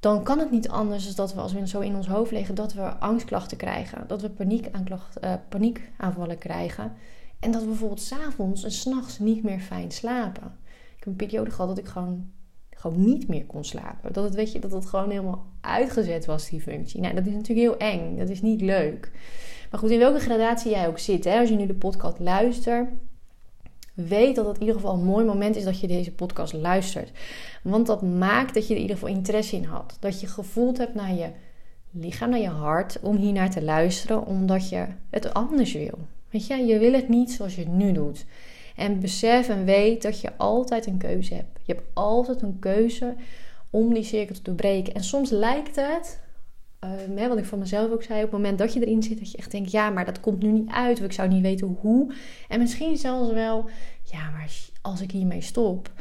Dan 0.00 0.22
kan 0.22 0.38
het 0.38 0.50
niet 0.50 0.68
anders 0.68 1.04
dan 1.04 1.14
dat 1.26 1.34
we, 1.34 1.40
als 1.40 1.52
we 1.52 1.68
zo 1.68 1.80
in 1.80 1.96
ons 1.96 2.06
hoofd 2.06 2.30
liggen, 2.30 2.54
dat 2.54 2.72
we 2.72 2.82
angstklachten 2.82 3.56
krijgen. 3.56 4.04
Dat 4.06 4.20
we 4.20 4.30
paniekaanklachten, 4.30 5.24
uh, 5.24 5.34
paniekaanvallen 5.48 6.38
krijgen. 6.38 6.92
En 7.42 7.50
dat 7.50 7.60
we 7.60 7.66
bijvoorbeeld 7.66 8.00
s'avonds 8.00 8.64
en 8.64 8.70
s'nachts 8.70 9.18
niet 9.18 9.42
meer 9.42 9.60
fijn 9.60 9.90
slapen. 9.90 10.58
Ik 10.96 10.98
heb 10.98 11.06
een 11.06 11.16
periode 11.16 11.50
gehad 11.50 11.68
dat 11.68 11.78
ik 11.78 11.86
gewoon 11.86 12.30
gewoon 12.82 13.04
niet 13.04 13.28
meer 13.28 13.44
kon 13.44 13.64
slapen. 13.64 14.12
Dat 14.12 14.24
het, 14.24 14.34
weet 14.34 14.52
je, 14.52 14.58
dat 14.58 14.72
het 14.72 14.86
gewoon 14.86 15.10
helemaal 15.10 15.46
uitgezet 15.60 16.24
was, 16.24 16.48
die 16.48 16.60
functie. 16.60 17.00
Nou, 17.00 17.14
dat 17.14 17.26
is 17.26 17.32
natuurlijk 17.32 17.68
heel 17.68 17.88
eng. 17.88 18.16
Dat 18.16 18.28
is 18.28 18.42
niet 18.42 18.60
leuk. 18.60 19.10
Maar 19.70 19.80
goed, 19.80 19.90
in 19.90 19.98
welke 19.98 20.18
gradatie 20.18 20.70
jij 20.70 20.88
ook 20.88 20.98
zit, 20.98 21.24
hè, 21.24 21.38
als 21.38 21.48
je 21.48 21.54
nu 21.54 21.66
de 21.66 21.74
podcast 21.74 22.18
luistert, 22.18 22.88
weet 23.94 24.36
dat 24.36 24.46
het 24.46 24.54
in 24.54 24.60
ieder 24.60 24.74
geval 24.74 24.94
een 24.94 25.04
mooi 25.04 25.24
moment 25.24 25.56
is 25.56 25.64
dat 25.64 25.80
je 25.80 25.86
deze 25.86 26.12
podcast 26.12 26.52
luistert. 26.52 27.10
Want 27.62 27.86
dat 27.86 28.02
maakt 28.02 28.54
dat 28.54 28.62
je 28.66 28.74
er 28.74 28.80
in 28.80 28.86
ieder 28.86 28.96
geval 28.96 29.14
interesse 29.14 29.56
in 29.56 29.64
had. 29.64 29.96
Dat 30.00 30.20
je 30.20 30.26
gevoeld 30.26 30.78
hebt 30.78 30.94
naar 30.94 31.14
je 31.14 31.30
lichaam, 31.90 32.30
naar 32.30 32.40
je 32.40 32.48
hart, 32.48 32.98
om 33.00 33.16
hier 33.16 33.32
naar 33.32 33.50
te 33.50 33.62
luisteren, 33.62 34.26
omdat 34.26 34.68
je 34.68 34.86
het 35.10 35.34
anders 35.34 35.72
wil. 35.72 35.98
Weet 36.32 36.46
je, 36.46 36.56
je 36.56 36.78
wil 36.78 36.92
het 36.92 37.08
niet 37.08 37.30
zoals 37.30 37.54
je 37.54 37.60
het 37.60 37.72
nu 37.72 37.92
doet. 37.92 38.24
En 38.76 39.00
besef 39.00 39.48
en 39.48 39.64
weet 39.64 40.02
dat 40.02 40.20
je 40.20 40.36
altijd 40.36 40.86
een 40.86 40.98
keuze 40.98 41.34
hebt. 41.34 41.58
Je 41.62 41.72
hebt 41.74 41.86
altijd 41.92 42.42
een 42.42 42.58
keuze 42.58 43.14
om 43.70 43.94
die 43.94 44.02
cirkel 44.02 44.34
te 44.34 44.42
doorbreken. 44.42 44.94
En 44.94 45.04
soms 45.04 45.30
lijkt 45.30 45.76
het, 45.76 46.20
uh, 47.16 47.28
wat 47.28 47.38
ik 47.38 47.44
van 47.44 47.58
mezelf 47.58 47.90
ook 47.90 48.02
zei, 48.02 48.18
op 48.18 48.30
het 48.30 48.40
moment 48.40 48.58
dat 48.58 48.72
je 48.72 48.80
erin 48.80 49.02
zit, 49.02 49.18
dat 49.18 49.30
je 49.30 49.38
echt 49.38 49.50
denkt: 49.50 49.70
ja, 49.70 49.90
maar 49.90 50.04
dat 50.04 50.20
komt 50.20 50.42
nu 50.42 50.50
niet 50.50 50.70
uit, 50.70 50.98
of 50.98 51.04
ik 51.04 51.12
zou 51.12 51.28
niet 51.28 51.42
weten 51.42 51.78
hoe. 51.80 52.14
En 52.48 52.58
misschien 52.58 52.96
zelfs 52.96 53.32
wel, 53.32 53.64
ja, 54.02 54.30
maar 54.30 54.52
als 54.82 55.00
ik 55.00 55.10
hiermee 55.10 55.40
stop, 55.40 55.92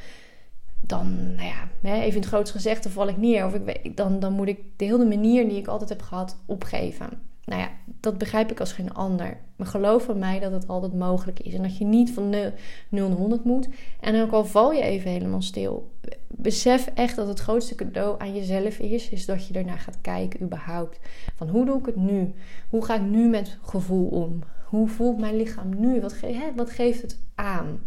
dan, 0.82 1.36
nou 1.36 1.48
ja, 1.48 1.70
even 1.82 2.08
in 2.08 2.16
het 2.16 2.26
grootst 2.26 2.54
gezegd, 2.54 2.84
dan 2.84 2.92
val 2.92 3.08
ik 3.08 3.18
neer. 3.18 3.46
Of 3.46 3.54
ik, 3.54 3.98
dan, 3.98 4.20
dan 4.20 4.34
moet 4.34 4.48
ik 4.48 4.60
de 4.76 4.86
hele 4.86 5.06
manier 5.06 5.50
die 5.50 5.58
ik 5.58 5.68
altijd 5.68 5.90
heb 5.90 6.02
gehad 6.02 6.38
opgeven 6.46 7.30
nou 7.46 7.62
ja, 7.62 7.72
dat 8.02 8.18
begrijp 8.18 8.52
ik 8.52 8.60
als 8.60 8.74
geen 8.74 8.94
ander. 8.94 9.38
Maar 9.56 9.68
geloof 9.68 10.04
van 10.04 10.20
mij 10.20 10.40
dat 10.40 10.52
het 10.52 10.68
altijd 10.68 10.94
mogelijk 10.94 11.40
is. 11.40 11.54
En 11.54 11.62
dat 11.62 11.78
je 11.78 11.86
niet 11.86 12.12
van 12.12 12.30
0 12.30 12.52
naar 12.90 13.18
100 13.18 13.44
moet. 13.44 13.68
En 14.00 14.22
ook 14.22 14.32
al 14.32 14.46
val 14.46 14.72
je 14.72 14.82
even 14.82 15.12
helemaal 15.12 15.42
stil. 15.42 15.92
Besef 16.28 16.88
echt 16.94 17.16
dat 17.16 17.28
het 17.28 17.40
grootste 17.40 17.76
cadeau 17.76 18.16
aan 18.20 18.36
jezelf 18.36 18.80
is. 18.80 19.10
Is 19.10 19.26
dat 19.26 19.48
je 19.48 19.54
ernaar 19.54 19.78
gaat 19.78 19.98
kijken 20.02 20.42
überhaupt. 20.42 21.00
Van 21.36 21.50
hoe 21.50 21.66
doe 21.66 21.80
ik 21.80 21.86
het 21.86 21.96
nu? 21.96 22.34
Hoe 22.70 22.86
ga 22.86 22.96
ik 22.96 23.02
nu 23.02 23.30
met 23.30 23.58
gevoel 23.62 24.08
om? 24.08 24.40
Hoe 24.66 24.88
voelt 24.88 25.20
mijn 25.20 25.36
lichaam 25.36 25.80
nu? 25.80 26.02
Wat, 26.02 26.16
hè, 26.22 26.54
wat 26.56 26.70
geeft 26.70 27.02
het 27.02 27.20
aan? 27.36 27.80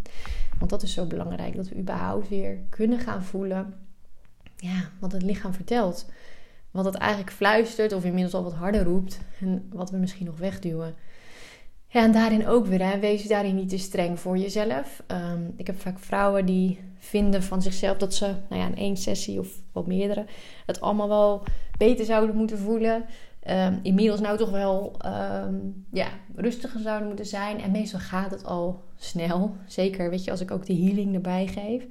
Want 0.59 0.71
dat 0.71 0.83
is 0.83 0.93
zo 0.93 1.07
belangrijk. 1.07 1.57
Dat 1.57 1.69
we 1.69 1.79
überhaupt 1.79 2.29
weer 2.29 2.59
kunnen 2.69 2.99
gaan 2.99 3.23
voelen. 3.23 3.75
Ja, 4.57 4.91
wat 4.99 5.13
het 5.13 5.23
lichaam 5.23 5.53
vertelt 5.53 6.07
wat 6.75 6.85
het 6.85 6.95
eigenlijk 6.95 7.33
fluistert 7.33 7.93
of 7.93 8.05
inmiddels 8.05 8.35
al 8.35 8.43
wat 8.43 8.55
harder 8.55 8.83
roept 8.83 9.21
en 9.41 9.69
wat 9.73 9.91
we 9.91 9.97
misschien 9.97 10.27
nog 10.27 10.39
wegduwen. 10.39 10.95
Ja, 11.87 12.03
en 12.03 12.13
daarin 12.13 12.47
ook 12.47 12.67
weer, 12.67 12.91
hè, 12.91 12.99
wees 12.99 13.27
daarin 13.27 13.55
niet 13.55 13.69
te 13.69 13.79
streng 13.79 14.21
voor 14.21 14.39
jezelf. 14.39 15.03
Ehm, 15.07 15.43
ik 15.57 15.67
heb 15.67 15.81
vaak 15.81 15.99
vrouwen 15.99 16.47
die 16.47 16.81
vinden 16.99 17.43
van 17.43 17.63
zichzelf 17.63 17.97
dat 17.97 18.15
ze 18.15 18.35
nou 18.49 18.61
ja, 18.61 18.67
in 18.67 18.77
één 18.77 18.97
sessie 18.97 19.39
of 19.39 19.49
wat 19.73 19.87
meerdere 19.87 20.27
het 20.67 20.81
allemaal 20.81 21.09
wel 21.09 21.43
beter 21.79 22.05
zouden 22.05 22.37
moeten 22.37 22.59
voelen. 22.59 23.05
Um, 23.49 23.81
inmiddels 23.83 24.21
nou 24.21 24.39
toch 24.39 24.51
wel 24.51 24.95
ehm, 24.99 25.55
ja, 25.93 26.09
rustiger 26.35 26.81
zouden 26.81 27.09
moeten 27.09 27.27
zijn. 27.27 27.61
En 27.61 27.71
meestal 27.71 28.01
gaat 28.01 28.31
het 28.31 28.45
al 28.45 28.83
snel. 28.97 29.57
Zeker, 29.67 30.11
weet 30.11 30.25
je, 30.25 30.31
als 30.31 30.41
ik 30.41 30.51
ook 30.51 30.67
de 30.67 30.77
healing 30.77 31.15
erbij 31.15 31.47
geef. 31.47 31.87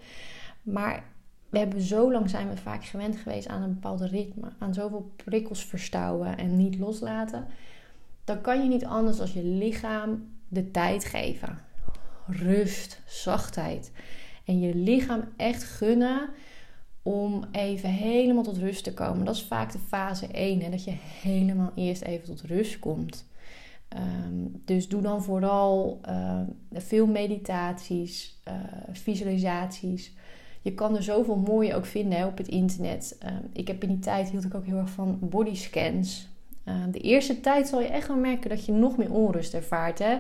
Maar 0.61 1.03
we 1.53 1.59
hebben 1.59 1.81
zo 1.81 2.11
lang 2.11 2.29
zijn 2.29 2.49
we 2.49 2.57
vaak 2.57 2.85
gewend 2.85 3.15
geweest 3.15 3.47
aan 3.47 3.61
een 3.61 3.73
bepaald 3.73 4.01
ritme, 4.01 4.47
aan 4.57 4.73
zoveel 4.73 5.11
prikkels 5.15 5.65
verstouwen 5.65 6.37
en 6.37 6.57
niet 6.57 6.77
loslaten. 6.79 7.45
Dan 8.23 8.41
kan 8.41 8.63
je 8.63 8.69
niet 8.69 8.85
anders 8.85 9.19
als 9.19 9.33
je 9.33 9.43
lichaam 9.43 10.27
de 10.47 10.71
tijd 10.71 11.05
geven. 11.05 11.57
Rust, 12.27 13.01
zachtheid. 13.05 13.91
En 14.45 14.59
je 14.59 14.75
lichaam 14.75 15.23
echt 15.37 15.63
gunnen 15.63 16.29
om 17.01 17.43
even 17.51 17.89
helemaal 17.89 18.43
tot 18.43 18.57
rust 18.57 18.83
te 18.83 18.93
komen. 18.93 19.25
Dat 19.25 19.35
is 19.35 19.43
vaak 19.43 19.71
de 19.71 19.79
fase 19.79 20.27
1, 20.27 20.61
hè, 20.61 20.69
dat 20.69 20.83
je 20.83 20.95
helemaal 21.21 21.71
eerst 21.75 22.01
even 22.01 22.25
tot 22.25 22.41
rust 22.41 22.79
komt. 22.79 23.25
Ehm, 23.87 24.47
dus 24.65 24.87
doe 24.87 25.01
dan 25.01 25.23
vooral 25.23 26.01
uh, 26.09 26.41
veel 26.71 27.07
meditaties, 27.07 28.41
uh, 28.47 28.53
visualisaties. 28.91 30.13
Je 30.63 30.73
kan 30.73 30.95
er 30.95 31.03
zoveel 31.03 31.35
mooie 31.35 31.75
ook 31.75 31.85
vinden 31.85 32.17
hè, 32.17 32.25
op 32.25 32.37
het 32.37 32.47
internet. 32.47 33.15
Ehm, 33.19 33.43
ik 33.53 33.67
heb 33.67 33.83
in 33.83 33.89
die 33.89 33.99
tijd 33.99 34.29
hield 34.29 34.43
ik 34.43 34.55
ook 34.55 34.65
heel 34.65 34.77
erg 34.77 34.89
van 34.89 35.17
bodyscans. 35.21 36.27
Uh, 36.65 36.75
de 36.91 36.99
eerste 36.99 37.39
tijd 37.39 37.67
zal 37.67 37.81
je 37.81 37.87
echt 37.87 38.07
wel 38.07 38.17
merken 38.17 38.49
dat 38.49 38.65
je 38.65 38.71
nog 38.71 38.97
meer 38.97 39.11
onrust 39.11 39.53
ervaart. 39.53 39.99
Hè? 39.99 40.17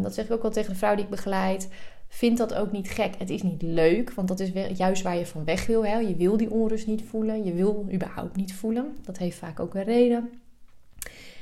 dat 0.00 0.14
zeg 0.14 0.24
ik 0.24 0.32
ook 0.32 0.42
wel 0.42 0.50
tegen 0.50 0.72
de 0.72 0.78
vrouw 0.78 0.94
die 0.94 1.04
ik 1.04 1.10
begeleid. 1.10 1.68
Vind 2.08 2.38
dat 2.38 2.54
ook 2.54 2.72
niet 2.72 2.90
gek. 2.90 3.14
Het 3.18 3.30
is 3.30 3.42
niet 3.42 3.62
leuk, 3.62 4.12
want 4.12 4.28
dat 4.28 4.40
is 4.40 4.50
juist 4.76 5.02
waar 5.02 5.16
je 5.16 5.26
van 5.26 5.44
weg 5.44 5.66
wil. 5.66 5.86
Hè? 5.86 5.96
Je 5.96 6.16
wil 6.16 6.36
die 6.36 6.50
onrust 6.50 6.86
niet 6.86 7.02
voelen. 7.02 7.44
Je 7.44 7.52
wil 7.52 7.88
überhaupt 7.92 8.36
niet 8.36 8.54
voelen. 8.54 8.96
Dat 9.02 9.18
heeft 9.18 9.38
vaak 9.38 9.60
ook 9.60 9.74
een 9.74 9.84
reden. 9.84 10.30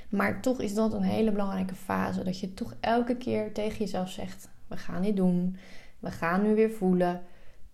Maar 0.08 0.40
toch 0.42 0.60
is 0.60 0.74
dat 0.74 0.92
een 0.92 1.02
hele 1.02 1.30
belangrijke 1.30 1.74
fase. 1.74 2.24
Dat 2.24 2.40
je 2.40 2.54
toch 2.54 2.74
elke 2.80 3.16
keer 3.16 3.52
tegen 3.52 3.78
jezelf 3.78 4.10
zegt: 4.10 4.48
We 4.66 4.76
gaan 4.76 5.02
dit 5.02 5.16
doen. 5.16 5.56
We 5.98 6.10
gaan 6.10 6.42
nu 6.42 6.54
weer 6.54 6.70
voelen. 6.70 7.22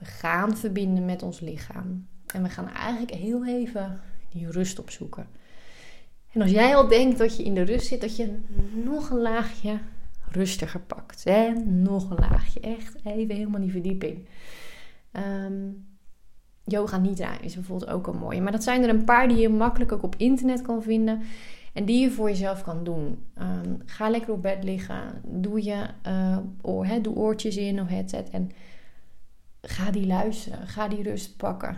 We 0.00 0.07
gaan 0.07 0.57
verbinden 0.57 1.04
met 1.04 1.23
ons 1.23 1.40
lichaam. 1.40 2.07
En 2.26 2.42
we 2.42 2.49
gaan 2.49 2.69
eigenlijk 2.69 3.14
heel 3.14 3.47
even 3.47 4.00
die 4.28 4.50
rust 4.50 4.78
opzoeken. 4.78 5.26
En 6.33 6.42
als 6.42 6.50
jij 6.50 6.76
al 6.76 6.88
denkt 6.88 7.19
dat 7.19 7.37
je 7.37 7.42
in 7.42 7.54
de 7.54 7.62
rust 7.62 7.87
zit, 7.87 8.00
dat 8.00 8.16
je 8.16 8.38
nog 8.85 9.11
een 9.11 9.21
laagje 9.21 9.78
rustiger 10.30 10.80
pakt. 10.80 11.25
Hè? 11.25 11.52
Nog 11.64 12.11
een 12.11 12.19
laagje. 12.19 12.61
Echt 12.61 12.97
even 13.04 13.35
helemaal 13.35 13.61
die 13.61 13.71
verdieping. 13.71 14.26
Um, 15.12 15.87
yoga 16.64 16.99
nidra 16.99 17.40
is 17.40 17.54
bijvoorbeeld 17.54 17.90
ook 17.90 18.07
een 18.07 18.19
mooie. 18.19 18.40
Maar 18.40 18.52
dat 18.52 18.62
zijn 18.62 18.83
er 18.83 18.88
een 18.88 19.04
paar 19.04 19.28
die 19.28 19.37
je 19.37 19.49
makkelijk 19.49 19.92
ook 19.92 20.02
op 20.02 20.14
internet 20.16 20.62
kan 20.62 20.83
vinden. 20.83 21.23
En 21.73 21.85
die 21.85 22.00
je 22.00 22.11
voor 22.11 22.28
jezelf 22.28 22.62
kan 22.62 22.85
doen. 22.85 23.26
Um, 23.38 23.83
ga 23.85 24.11
lekker 24.11 24.33
op 24.33 24.42
bed 24.42 24.64
liggen. 24.64 25.23
Doe, 25.25 25.64
je, 25.64 25.87
uh, 26.07 26.38
oor, 26.62 26.87
hè, 26.87 27.00
doe 27.00 27.14
oortjes 27.14 27.57
in 27.57 27.80
of 27.80 27.88
headset. 27.88 28.30
En 28.30 28.50
ga 29.62 29.90
die 29.90 30.07
luisteren. 30.07 30.67
Ga 30.67 30.88
die 30.88 31.02
rust 31.02 31.37
pakken. 31.37 31.76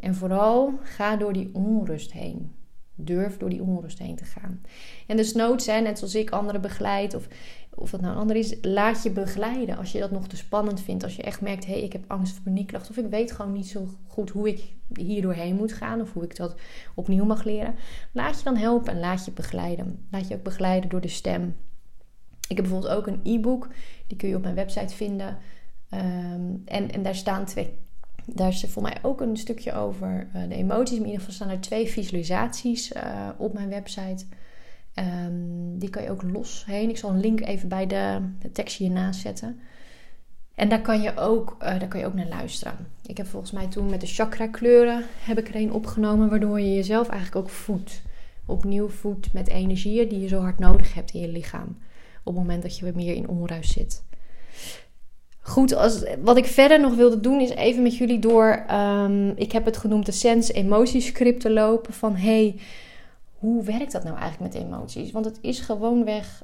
En 0.00 0.14
vooral 0.14 0.78
ga 0.82 1.16
door 1.16 1.32
die 1.32 1.50
onrust 1.52 2.12
heen. 2.12 2.54
Durf 2.94 3.36
door 3.36 3.50
die 3.50 3.62
onrust 3.62 3.98
heen 3.98 4.16
te 4.16 4.24
gaan. 4.24 4.60
En 5.06 5.16
dus 5.16 5.32
noods, 5.32 5.66
hè, 5.66 5.80
net 5.80 5.98
zoals 5.98 6.14
ik 6.14 6.30
anderen 6.30 6.60
begeleid, 6.60 7.14
of, 7.14 7.28
of 7.74 7.90
dat 7.90 8.00
nou 8.00 8.12
een 8.12 8.20
ander 8.20 8.36
is, 8.36 8.54
laat 8.60 9.02
je 9.02 9.10
begeleiden. 9.10 9.76
Als 9.76 9.92
je 9.92 9.98
dat 9.98 10.10
nog 10.10 10.28
te 10.28 10.36
spannend 10.36 10.80
vindt, 10.80 11.04
als 11.04 11.16
je 11.16 11.22
echt 11.22 11.40
merkt, 11.40 11.66
hé, 11.66 11.72
hey, 11.72 11.82
ik 11.82 11.92
heb 11.92 12.04
angst 12.06 12.36
of 12.36 12.42
paniekklachten, 12.42 12.90
of 12.90 13.04
ik 13.04 13.10
weet 13.10 13.32
gewoon 13.32 13.52
niet 13.52 13.68
zo 13.68 13.88
goed 14.06 14.30
hoe 14.30 14.48
ik 14.48 14.72
hier 14.94 15.22
doorheen 15.22 15.56
moet 15.56 15.72
gaan, 15.72 16.00
of 16.00 16.12
hoe 16.12 16.24
ik 16.24 16.36
dat 16.36 16.54
opnieuw 16.94 17.24
mag 17.24 17.44
leren. 17.44 17.74
Laat 18.12 18.38
je 18.38 18.44
dan 18.44 18.56
helpen 18.56 18.92
en 18.92 19.00
laat 19.00 19.24
je 19.24 19.30
begeleiden. 19.30 20.06
Laat 20.10 20.28
je 20.28 20.34
ook 20.34 20.42
begeleiden 20.42 20.90
door 20.90 21.00
de 21.00 21.08
stem. 21.08 21.56
Ik 22.48 22.56
heb 22.56 22.64
bijvoorbeeld 22.64 22.92
ook 22.92 23.06
een 23.06 23.20
e-book, 23.22 23.68
die 24.06 24.16
kun 24.16 24.28
je 24.28 24.36
op 24.36 24.42
mijn 24.42 24.54
website 24.54 24.94
vinden. 24.94 25.38
Um, 25.94 26.62
en, 26.64 26.90
en 26.90 27.02
daar 27.02 27.14
staan 27.14 27.44
twee 27.44 27.82
daar 28.26 28.48
is 28.48 28.64
voor 28.68 28.82
mij 28.82 28.96
ook 29.02 29.20
een 29.20 29.36
stukje 29.36 29.72
over 29.72 30.28
uh, 30.34 30.48
de 30.48 30.54
emoties. 30.54 30.98
In 30.98 31.04
ieder 31.04 31.18
geval 31.18 31.34
staan 31.34 31.48
er 31.48 31.60
twee 31.60 31.88
visualisaties 31.88 32.92
uh, 32.92 33.28
op 33.36 33.52
mijn 33.52 33.68
website. 33.68 34.24
Um, 34.94 35.78
die 35.78 35.90
kan 35.90 36.02
je 36.02 36.10
ook 36.10 36.22
los 36.22 36.64
heen. 36.66 36.88
Ik 36.88 36.96
zal 36.96 37.10
een 37.10 37.20
link 37.20 37.40
even 37.40 37.68
bij 37.68 37.86
de, 37.86 38.20
tekst 38.52 38.76
hiernaast 38.76 39.20
zetten. 39.20 39.60
En 40.54 40.68
daar 40.68 40.82
kan, 40.82 41.02
je 41.02 41.16
ook, 41.16 41.50
uh, 41.52 41.58
daar 41.58 41.88
kan 41.88 42.00
je 42.00 42.06
ook 42.06 42.14
naar 42.14 42.28
luisteren. 42.28 42.86
Ik 43.06 43.16
heb 43.16 43.26
volgens 43.26 43.52
mij 43.52 43.66
toen 43.66 43.90
met 43.90 44.00
de 44.00 44.06
chakra 44.06 44.46
kleuren 44.46 45.04
heb 45.18 45.38
ik 45.38 45.48
er 45.48 45.56
een 45.56 45.72
opgenomen. 45.72 46.28
Waardoor 46.30 46.60
je 46.60 46.74
jezelf 46.74 47.08
eigenlijk 47.08 47.46
ook 47.46 47.50
voedt. 47.50 48.02
Opnieuw 48.46 48.88
voedt 48.88 49.32
met 49.32 49.48
energieën 49.48 50.08
die 50.08 50.20
je 50.20 50.28
zo 50.28 50.40
hard 50.40 50.58
nodig 50.58 50.94
hebt 50.94 51.10
in 51.10 51.20
je 51.20 51.28
lichaam. 51.28 51.76
Op 52.22 52.34
het 52.34 52.42
moment 52.42 52.62
dat 52.62 52.78
je 52.78 52.84
weer 52.84 52.96
meer 52.96 53.14
in 53.14 53.28
onruis 53.28 53.72
zit. 53.72 54.02
Goed, 55.46 55.74
als, 55.74 56.04
wat 56.22 56.36
ik 56.36 56.46
verder 56.46 56.80
nog 56.80 56.94
wilde 56.94 57.20
doen 57.20 57.40
is 57.40 57.50
even 57.50 57.82
met 57.82 57.96
jullie 57.96 58.18
door. 58.18 58.64
Um, 58.70 59.32
ik 59.36 59.52
heb 59.52 59.64
het 59.64 59.76
genoemd 59.76 60.06
de 60.06 60.12
Sense 60.12 60.52
Emotiescript 60.52 61.40
te 61.40 61.50
lopen. 61.50 61.92
Van 61.92 62.16
hey, 62.16 62.60
hoe 63.38 63.64
werkt 63.64 63.92
dat 63.92 64.04
nou 64.04 64.16
eigenlijk 64.18 64.54
met 64.54 64.62
emoties? 64.62 65.12
Want 65.12 65.24
het 65.24 65.38
is 65.40 65.60
gewoonweg, 65.60 66.42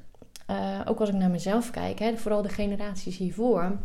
uh, 0.51 0.81
ook 0.85 1.01
als 1.01 1.09
ik 1.09 1.15
naar 1.15 1.31
mezelf 1.31 1.71
kijk, 1.71 1.99
hè, 1.99 2.17
vooral 2.17 2.43
de 2.43 2.49
generaties 2.49 3.17
hiervoor, 3.17 3.79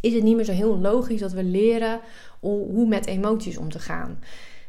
is 0.00 0.14
het 0.14 0.22
niet 0.22 0.36
meer 0.36 0.44
zo 0.44 0.52
heel 0.52 0.78
logisch 0.78 1.20
dat 1.20 1.32
we 1.32 1.44
leren 1.44 2.00
hoe 2.40 2.86
met 2.86 3.06
emoties 3.06 3.56
om 3.56 3.68
te 3.70 3.78
gaan. 3.78 4.18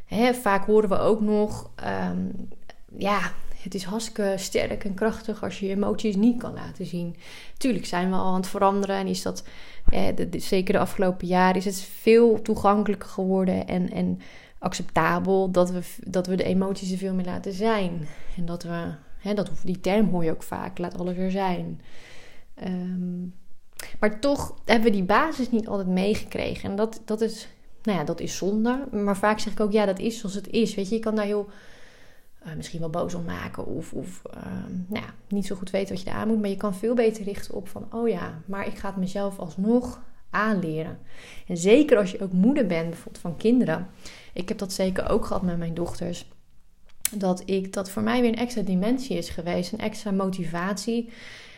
Hè, 0.05 0.33
vaak 0.33 0.65
horen 0.65 0.89
we 0.89 0.99
ook 0.99 1.21
nog, 1.21 1.69
um, 2.09 2.49
ja, 2.97 3.19
het 3.65 3.75
is 3.75 3.83
hartstikke 3.83 4.33
sterk 4.37 4.83
en 4.83 4.93
krachtig 4.93 5.43
als 5.43 5.59
je 5.59 5.65
je 5.65 5.71
emoties 5.71 6.15
niet 6.15 6.37
kan 6.37 6.53
laten 6.53 6.85
zien. 6.85 7.15
Tuurlijk 7.57 7.85
zijn 7.85 8.09
we 8.09 8.15
al 8.15 8.25
aan 8.25 8.35
het 8.35 8.47
veranderen 8.47 8.95
en 8.95 9.07
is 9.07 9.21
dat, 9.21 9.43
eh, 9.89 10.07
zeker 10.31 10.73
de 10.73 10.79
afgelopen 10.79 11.27
jaren, 11.27 11.55
is 11.55 11.65
het 11.65 11.79
veel 11.79 12.41
toegankelijker 12.41 13.09
geworden 13.09 13.67
en, 13.67 13.91
en 13.91 14.19
acceptabel 14.59 15.51
dat 15.51 15.71
we, 15.71 15.81
dat 16.07 16.27
we 16.27 16.35
de 16.35 16.43
emoties 16.43 16.91
er 16.91 16.97
veel 16.97 17.13
meer 17.13 17.25
laten 17.25 17.53
zijn. 17.53 18.07
En 18.37 18.45
dat 18.45 18.63
we, 18.63 18.93
hè, 19.17 19.33
dat, 19.33 19.51
die 19.63 19.79
term 19.79 20.09
hoor 20.09 20.23
je 20.23 20.31
ook 20.31 20.43
vaak, 20.43 20.77
laat 20.77 20.97
alles 20.97 21.17
er 21.17 21.31
zijn. 21.31 21.81
Ehm, 22.55 23.21
maar 23.99 24.19
toch 24.19 24.55
hebben 24.65 24.85
we 24.85 24.95
die 24.95 25.03
basis 25.03 25.51
niet 25.51 25.67
altijd 25.67 25.87
meegekregen. 25.87 26.69
En 26.69 26.75
dat, 26.75 27.01
dat, 27.05 27.21
is, 27.21 27.47
nou 27.83 27.97
ja, 27.97 28.03
dat 28.03 28.19
is 28.19 28.37
zonde. 28.37 28.87
Maar 28.91 29.17
vaak 29.17 29.39
zeg 29.39 29.53
ik 29.53 29.59
ook, 29.59 29.71
ja, 29.71 29.85
dat 29.85 29.99
is 29.99 30.19
zoals 30.19 30.35
het 30.35 30.47
is. 30.49 30.75
Weet 30.75 30.89
je, 30.89 30.95
je 30.95 31.01
kan 31.01 31.15
daar 31.15 31.25
heel 31.25 31.49
uh, 32.45 32.55
misschien 32.55 32.79
wel 32.79 32.89
boos 32.89 33.13
om 33.13 33.23
maken 33.23 33.65
of, 33.65 33.93
of 33.93 34.21
uh, 34.35 34.43
nou 34.87 35.03
ja, 35.05 35.13
niet 35.27 35.45
zo 35.45 35.55
goed 35.55 35.69
weten 35.69 35.95
wat 35.95 36.03
je 36.03 36.11
aan 36.11 36.27
moet. 36.27 36.39
Maar 36.39 36.49
je 36.49 36.57
kan 36.57 36.75
veel 36.75 36.95
beter 36.95 37.23
richten 37.23 37.53
op 37.53 37.67
van, 37.67 37.87
oh 37.93 38.09
ja, 38.09 38.41
maar 38.45 38.67
ik 38.67 38.77
ga 38.77 38.87
het 38.87 38.97
mezelf 38.97 39.39
alsnog 39.39 40.01
aanleren. 40.29 40.97
En 41.47 41.57
zeker 41.57 41.97
als 41.97 42.11
je 42.11 42.21
ook 42.21 42.31
moeder 42.31 42.65
bent, 42.65 42.89
bijvoorbeeld 42.89 43.21
van 43.23 43.37
kinderen. 43.37 43.87
Ik 44.33 44.49
heb 44.49 44.57
dat 44.57 44.73
zeker 44.73 45.09
ook 45.09 45.25
gehad 45.25 45.41
met 45.41 45.57
mijn 45.57 45.73
dochters. 45.73 46.29
Dat 47.15 47.43
ik 47.45 47.73
dat 47.73 47.89
voor 47.89 48.01
mij 48.01 48.21
weer 48.21 48.29
een 48.29 48.37
extra 48.37 48.61
dimensie 48.61 49.17
is 49.17 49.29
geweest, 49.29 49.73
een 49.73 49.79
extra 49.79 50.11
motivatie 50.11 51.09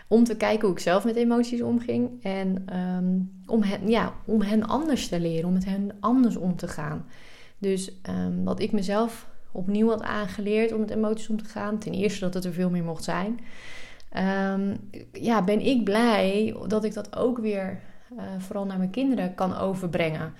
om 0.07 0.23
te 0.23 0.37
kijken 0.37 0.67
hoe 0.67 0.77
ik 0.77 0.83
zelf 0.83 1.03
met 1.03 1.15
emoties 1.15 1.61
omging. 1.61 2.23
En 2.23 2.77
um, 2.77 3.41
om, 3.45 3.61
hen, 3.63 3.89
ja, 3.89 4.13
om 4.25 4.41
hen 4.41 4.67
anders 4.67 5.07
te 5.07 5.19
leren, 5.19 5.47
om 5.47 5.53
met 5.53 5.65
hen 5.65 5.91
anders 5.99 6.35
om 6.35 6.55
te 6.55 6.67
gaan. 6.67 7.05
Dus 7.57 7.91
um, 8.09 8.43
wat 8.43 8.59
ik 8.59 8.71
mezelf 8.71 9.27
opnieuw 9.51 9.89
had 9.89 10.01
aangeleerd 10.01 10.73
om 10.73 10.79
met 10.79 10.89
emoties 10.89 11.29
om 11.29 11.37
te 11.37 11.49
gaan. 11.49 11.77
Ten 11.77 11.93
eerste 11.93 12.19
dat 12.19 12.33
het 12.33 12.45
er 12.45 12.53
veel 12.53 12.69
meer 12.69 12.83
mocht 12.83 13.03
zijn. 13.03 13.39
Um, 14.53 14.89
ja, 15.11 15.43
ben 15.43 15.65
ik 15.65 15.83
blij 15.83 16.55
dat 16.67 16.83
ik 16.83 16.93
dat 16.93 17.15
ook 17.15 17.37
weer 17.37 17.79
uh, 18.13 18.23
vooral 18.37 18.65
naar 18.65 18.77
mijn 18.77 18.89
kinderen 18.89 19.35
kan 19.35 19.57
overbrengen. 19.57 20.33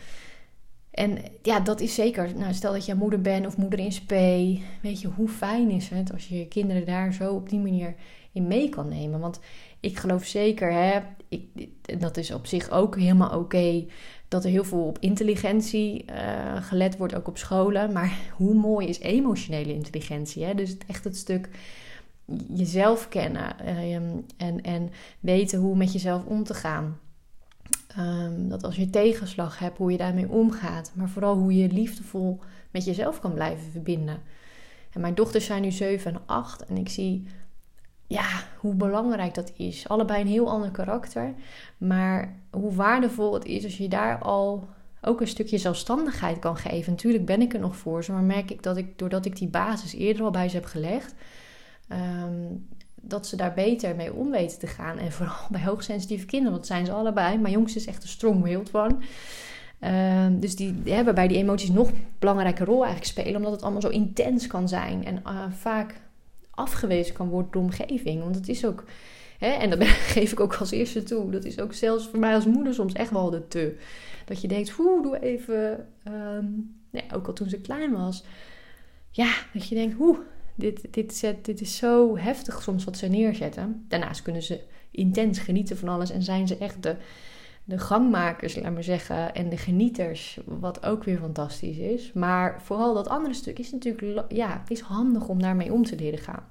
En 0.91 1.17
ja, 1.41 1.59
dat 1.59 1.81
is 1.81 1.95
zeker. 1.95 2.29
Nou, 2.35 2.53
stel 2.53 2.73
dat 2.73 2.85
je 2.85 2.95
moeder 2.95 3.21
bent 3.21 3.45
of 3.45 3.57
moeder 3.57 3.79
in 3.79 3.91
spe. 3.91 4.61
Weet 4.81 5.01
je, 5.01 5.07
hoe 5.07 5.27
fijn 5.27 5.69
is 5.69 5.89
het 5.89 6.13
als 6.13 6.27
je 6.27 6.37
je 6.37 6.47
kinderen 6.47 6.85
daar 6.85 7.13
zo 7.13 7.33
op 7.33 7.49
die 7.49 7.59
manier 7.59 7.95
in 8.31 8.47
mee 8.47 8.69
kan 8.69 8.87
nemen? 8.87 9.19
Want 9.19 9.39
ik 9.79 9.97
geloof 9.97 10.25
zeker, 10.25 10.71
hè, 10.71 10.99
ik, 11.27 11.67
dat 11.99 12.17
is 12.17 12.33
op 12.33 12.45
zich 12.45 12.69
ook 12.69 12.95
helemaal 12.95 13.39
oké 13.39 13.85
dat 14.27 14.43
er 14.43 14.49
heel 14.49 14.63
veel 14.63 14.83
op 14.83 14.97
intelligentie 14.99 16.05
uh, 16.09 16.63
gelet 16.63 16.97
wordt, 16.97 17.15
ook 17.15 17.27
op 17.27 17.37
scholen. 17.37 17.91
Maar 17.91 18.17
hoe 18.35 18.53
mooi 18.53 18.87
is 18.87 18.99
emotionele 18.99 19.73
intelligentie? 19.73 20.43
Hè? 20.43 20.55
Dus 20.55 20.77
echt 20.87 21.03
het 21.03 21.17
stuk 21.17 21.49
jezelf 22.53 23.09
kennen 23.09 23.55
uh, 23.65 23.93
en, 24.37 24.61
en 24.61 24.91
weten 25.19 25.59
hoe 25.59 25.75
met 25.75 25.93
jezelf 25.93 26.25
om 26.25 26.43
te 26.43 26.53
gaan. 26.53 26.99
Um, 27.99 28.49
dat 28.49 28.63
als 28.63 28.75
je 28.75 28.89
tegenslag 28.89 29.59
hebt, 29.59 29.77
hoe 29.77 29.91
je 29.91 29.97
daarmee 29.97 30.29
omgaat. 30.29 30.91
Maar 30.93 31.09
vooral 31.09 31.35
hoe 31.35 31.55
je 31.55 31.69
liefdevol 31.69 32.39
met 32.71 32.85
jezelf 32.85 33.19
kan 33.19 33.33
blijven 33.33 33.71
verbinden. 33.71 34.19
En 34.91 35.01
mijn 35.01 35.15
dochters 35.15 35.45
zijn 35.45 35.61
nu 35.61 35.71
7 35.71 36.13
en 36.13 36.21
8 36.25 36.65
en 36.65 36.77
ik 36.77 36.89
zie 36.89 37.27
ja, 38.07 38.27
hoe 38.57 38.75
belangrijk 38.75 39.33
dat 39.33 39.51
is. 39.55 39.87
Allebei 39.87 40.21
een 40.21 40.27
heel 40.27 40.49
ander 40.49 40.71
karakter. 40.71 41.33
Maar 41.77 42.39
hoe 42.51 42.73
waardevol 42.73 43.33
het 43.33 43.45
is 43.45 43.63
als 43.63 43.77
je 43.77 43.87
daar 43.87 44.19
al 44.19 44.67
ook 45.01 45.21
een 45.21 45.27
stukje 45.27 45.57
zelfstandigheid 45.57 46.39
kan 46.39 46.57
geven. 46.57 46.91
Natuurlijk 46.91 47.25
ben 47.25 47.41
ik 47.41 47.53
er 47.53 47.59
nog 47.59 47.75
voor 47.75 48.05
maar 48.07 48.21
merk 48.21 48.51
ik 48.51 48.63
dat 48.63 48.77
ik, 48.77 48.99
doordat 48.99 49.25
ik 49.25 49.35
die 49.35 49.47
basis 49.47 49.93
eerder 49.93 50.23
al 50.23 50.31
bij 50.31 50.49
ze 50.49 50.55
heb 50.55 50.65
gelegd, 50.65 51.13
um, 51.91 52.67
dat 52.95 53.27
ze 53.27 53.35
daar 53.35 53.53
beter 53.53 53.95
mee 53.95 54.13
om 54.13 54.31
weten 54.31 54.59
te 54.59 54.67
gaan. 54.67 54.97
En 54.97 55.11
vooral 55.11 55.47
bij 55.51 55.63
hoogsensitieve 55.63 56.25
kinderen, 56.25 56.53
want 56.53 56.67
dat 56.67 56.75
zijn 56.75 56.85
ze 56.85 56.91
allebei. 56.91 57.37
Mijn 57.37 57.53
jongste 57.53 57.79
is 57.79 57.85
echt 57.87 58.03
een 58.03 58.09
strong 58.09 58.43
willed 58.43 58.73
one. 58.73 58.97
Ehm, 59.79 60.39
dus 60.39 60.55
die 60.55 60.81
hebben 60.85 61.15
bij 61.15 61.27
die 61.27 61.37
emoties 61.37 61.69
nog 61.69 61.91
belangrijke 62.19 62.63
rol 62.63 62.85
eigenlijk 62.85 63.05
spelen, 63.05 63.35
omdat 63.35 63.51
het 63.51 63.61
allemaal 63.61 63.81
zo 63.81 63.89
intens 63.89 64.47
kan 64.47 64.67
zijn 64.67 65.05
en 65.05 65.21
uh, 65.25 65.51
vaak 65.51 66.01
afgewezen 66.57 67.13
kan 67.13 67.29
worden 67.29 67.51
door 67.51 67.61
omgeving. 67.61 68.23
Want 68.23 68.35
het 68.35 68.49
is 68.49 68.65
ook, 68.65 68.83
hè, 69.37 69.49
en 69.49 69.69
dat 69.69 69.83
geef 70.15 70.31
ik 70.31 70.39
ook 70.39 70.55
als 70.55 70.71
eerste 70.71 71.03
toe, 71.03 71.31
dat 71.31 71.45
is 71.45 71.59
ook 71.59 71.73
zelfs 71.73 72.07
voor 72.07 72.19
mij 72.19 72.33
als 72.35 72.45
moeder 72.45 72.73
soms 72.73 72.93
echt 72.93 73.11
wel 73.11 73.29
de 73.29 73.47
te. 73.47 73.77
Dat 74.25 74.41
je 74.41 74.47
denkt, 74.47 74.69
hoe 74.69 75.01
doe 75.01 75.19
even, 75.19 75.87
um, 76.07 76.75
nee, 76.89 77.03
ook 77.13 77.27
al 77.27 77.33
toen 77.33 77.49
ze 77.49 77.61
klein 77.61 77.91
was. 77.91 78.23
Ja, 79.11 79.33
dat 79.53 79.67
je 79.67 79.75
denkt, 79.75 79.95
hoe, 79.95 80.19
dit, 80.55 80.93
dit, 80.93 81.15
zet, 81.15 81.45
dit 81.45 81.61
is 81.61 81.77
zo 81.77 82.17
heftig 82.17 82.61
soms 82.61 82.83
wat 82.83 82.97
ze 82.97 83.07
neerzetten. 83.07 83.85
Daarnaast 83.87 84.21
kunnen 84.21 84.43
ze 84.43 84.59
intens 84.91 85.39
genieten 85.39 85.77
van 85.77 85.89
alles 85.89 86.09
en 86.09 86.23
zijn 86.23 86.47
ze 86.47 86.57
echt 86.57 86.83
de, 86.83 86.95
de 87.67 87.77
gangmakers, 87.77 88.55
laat 88.55 88.73
maar 88.73 88.83
zeggen, 88.83 89.35
en 89.35 89.49
de 89.49 89.57
genieters, 89.57 90.39
wat 90.45 90.85
ook 90.85 91.03
weer 91.03 91.17
fantastisch 91.17 91.77
is. 91.77 92.13
Maar 92.13 92.61
vooral 92.61 92.93
dat 92.93 93.07
andere 93.07 93.33
stuk 93.33 93.59
is 93.59 93.71
natuurlijk, 93.71 94.31
ja, 94.31 94.63
is 94.67 94.79
handig 94.79 95.27
om 95.27 95.41
daarmee 95.41 95.73
om 95.73 95.83
te 95.83 95.95
leren 95.95 96.19
gaan. 96.19 96.43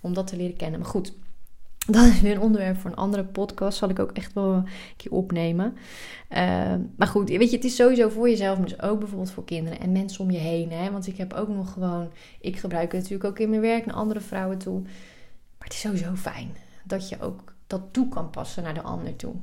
Om 0.00 0.14
dat 0.14 0.26
te 0.26 0.36
leren 0.36 0.56
kennen. 0.56 0.80
Maar 0.80 0.88
goed, 0.88 1.12
dat 1.86 2.06
is 2.06 2.20
weer 2.20 2.34
een 2.34 2.40
onderwerp 2.40 2.76
voor 2.76 2.90
een 2.90 2.96
andere 2.96 3.24
podcast. 3.24 3.78
Zal 3.78 3.88
ik 3.88 3.98
ook 3.98 4.12
echt 4.12 4.32
wel 4.32 4.52
een 4.52 4.66
keer 4.96 5.12
opnemen. 5.12 5.76
Uh, 6.30 6.74
maar 6.96 7.08
goed, 7.08 7.28
weet 7.28 7.50
je, 7.50 7.56
het 7.56 7.64
is 7.64 7.76
sowieso 7.76 8.08
voor 8.08 8.28
jezelf, 8.28 8.58
maar 8.58 8.68
dus 8.68 8.82
ook 8.82 8.98
bijvoorbeeld 8.98 9.30
voor 9.30 9.44
kinderen 9.44 9.80
en 9.80 9.92
mensen 9.92 10.24
om 10.24 10.30
je 10.30 10.38
heen. 10.38 10.72
Hè? 10.72 10.90
Want 10.90 11.06
ik 11.06 11.16
heb 11.16 11.32
ook 11.32 11.48
nog 11.48 11.72
gewoon, 11.72 12.10
ik 12.40 12.56
gebruik 12.56 12.92
het 12.92 13.00
natuurlijk 13.02 13.30
ook 13.30 13.38
in 13.38 13.50
mijn 13.50 13.60
werk 13.60 13.86
naar 13.86 13.94
andere 13.94 14.20
vrouwen 14.20 14.58
toe. 14.58 14.80
Maar 15.58 15.68
het 15.68 15.72
is 15.72 15.80
sowieso 15.80 16.14
fijn 16.14 16.50
dat 16.84 17.08
je 17.08 17.20
ook 17.20 17.54
dat 17.66 17.82
toe 17.90 18.08
kan 18.08 18.30
passen 18.30 18.62
naar 18.62 18.74
de 18.74 18.82
ander 18.82 19.16
toe. 19.16 19.34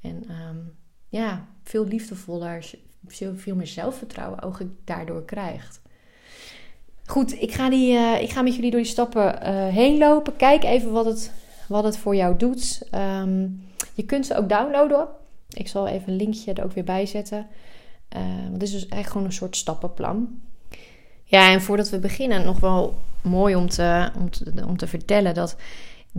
En 0.00 0.24
um, 0.48 0.76
ja, 1.08 1.46
veel 1.62 1.86
liefdevoller, 1.86 2.70
veel, 3.06 3.54
meer 3.54 3.66
zelfvertrouwen 3.66 4.42
ook 4.42 4.60
daardoor 4.84 5.24
krijgt. 5.24 5.80
Goed, 7.06 7.42
ik 7.42 7.52
ga, 7.52 7.70
die, 7.70 7.92
uh, 7.92 8.22
ik 8.22 8.30
ga 8.30 8.42
met 8.42 8.54
jullie 8.54 8.70
door 8.70 8.80
die 8.80 8.88
stappen 8.90 9.34
uh, 9.42 9.66
heen 9.68 9.98
lopen. 9.98 10.36
Kijk 10.36 10.64
even 10.64 10.92
wat 10.92 11.04
het, 11.04 11.32
wat 11.68 11.84
het 11.84 11.96
voor 11.96 12.16
jou 12.16 12.36
doet. 12.36 12.82
Um, 12.94 13.62
je 13.94 14.04
kunt 14.04 14.26
ze 14.26 14.36
ook 14.36 14.48
downloaden. 14.48 15.08
Ik 15.48 15.68
zal 15.68 15.86
even 15.86 16.08
een 16.12 16.16
linkje 16.16 16.52
er 16.52 16.64
ook 16.64 16.72
weer 16.72 16.84
bij 16.84 17.06
zetten. 17.06 17.46
Want 18.08 18.52
het 18.52 18.62
is 18.62 18.70
dus 18.70 18.80
eigenlijk 18.80 19.10
gewoon 19.10 19.26
een 19.26 19.32
soort 19.32 19.56
stappenplan. 19.56 20.40
Ja, 21.24 21.52
en 21.52 21.62
voordat 21.62 21.90
we 21.90 21.98
beginnen, 21.98 22.44
nog 22.44 22.60
wel 22.60 22.94
mooi 23.22 23.54
om 23.54 23.68
te, 23.68 24.10
om 24.18 24.30
te, 24.30 24.52
om 24.66 24.76
te 24.76 24.86
vertellen 24.86 25.34
dat 25.34 25.56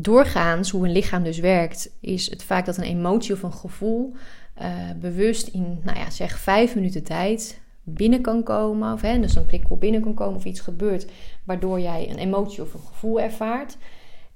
doorgaans, 0.01 0.69
hoe 0.69 0.85
een 0.85 0.91
lichaam 0.91 1.23
dus 1.23 1.39
werkt, 1.39 1.91
is 1.99 2.29
het 2.29 2.43
vaak 2.43 2.65
dat 2.65 2.77
een 2.77 2.83
emotie 2.83 3.33
of 3.33 3.43
een 3.43 3.53
gevoel 3.53 4.13
uh, 4.61 4.65
bewust 4.99 5.47
in, 5.47 5.79
nou 5.83 5.97
ja, 5.97 6.09
zeg 6.09 6.39
vijf 6.39 6.75
minuten 6.75 7.03
tijd 7.03 7.61
binnen 7.83 8.21
kan 8.21 8.43
komen. 8.43 8.93
Of 8.93 9.01
hè, 9.01 9.19
dus 9.19 9.35
een 9.35 9.45
prikkel 9.45 9.77
binnen 9.77 10.01
kan 10.01 10.13
komen 10.13 10.35
of 10.35 10.45
iets 10.45 10.59
gebeurt 10.59 11.11
waardoor 11.43 11.79
jij 11.79 12.09
een 12.09 12.17
emotie 12.17 12.61
of 12.61 12.73
een 12.73 12.87
gevoel 12.87 13.21
ervaart. 13.21 13.77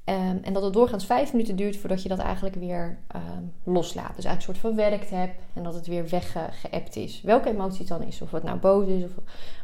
Um, 0.05 0.39
en 0.43 0.53
dat 0.53 0.63
het 0.63 0.73
doorgaans 0.73 1.05
vijf 1.05 1.31
minuten 1.31 1.55
duurt 1.55 1.77
voordat 1.77 2.03
je 2.03 2.09
dat 2.09 2.19
eigenlijk 2.19 2.55
weer 2.55 2.97
um, 3.15 3.53
loslaat. 3.63 4.15
Dus 4.15 4.25
eigenlijk 4.25 4.37
een 4.37 4.61
soort 4.61 4.75
verwerkt 4.75 5.09
hebt 5.09 5.41
en 5.53 5.63
dat 5.63 5.73
het 5.73 5.87
weer 5.87 6.09
weggeëpt 6.09 6.95
is. 6.95 7.21
Welke 7.21 7.49
emotie 7.49 7.79
het 7.79 7.87
dan 7.87 8.03
is. 8.03 8.21
Of 8.21 8.31
het 8.31 8.43
nou 8.43 8.59
boos 8.59 8.87
is, 8.87 9.03
of 9.03 9.11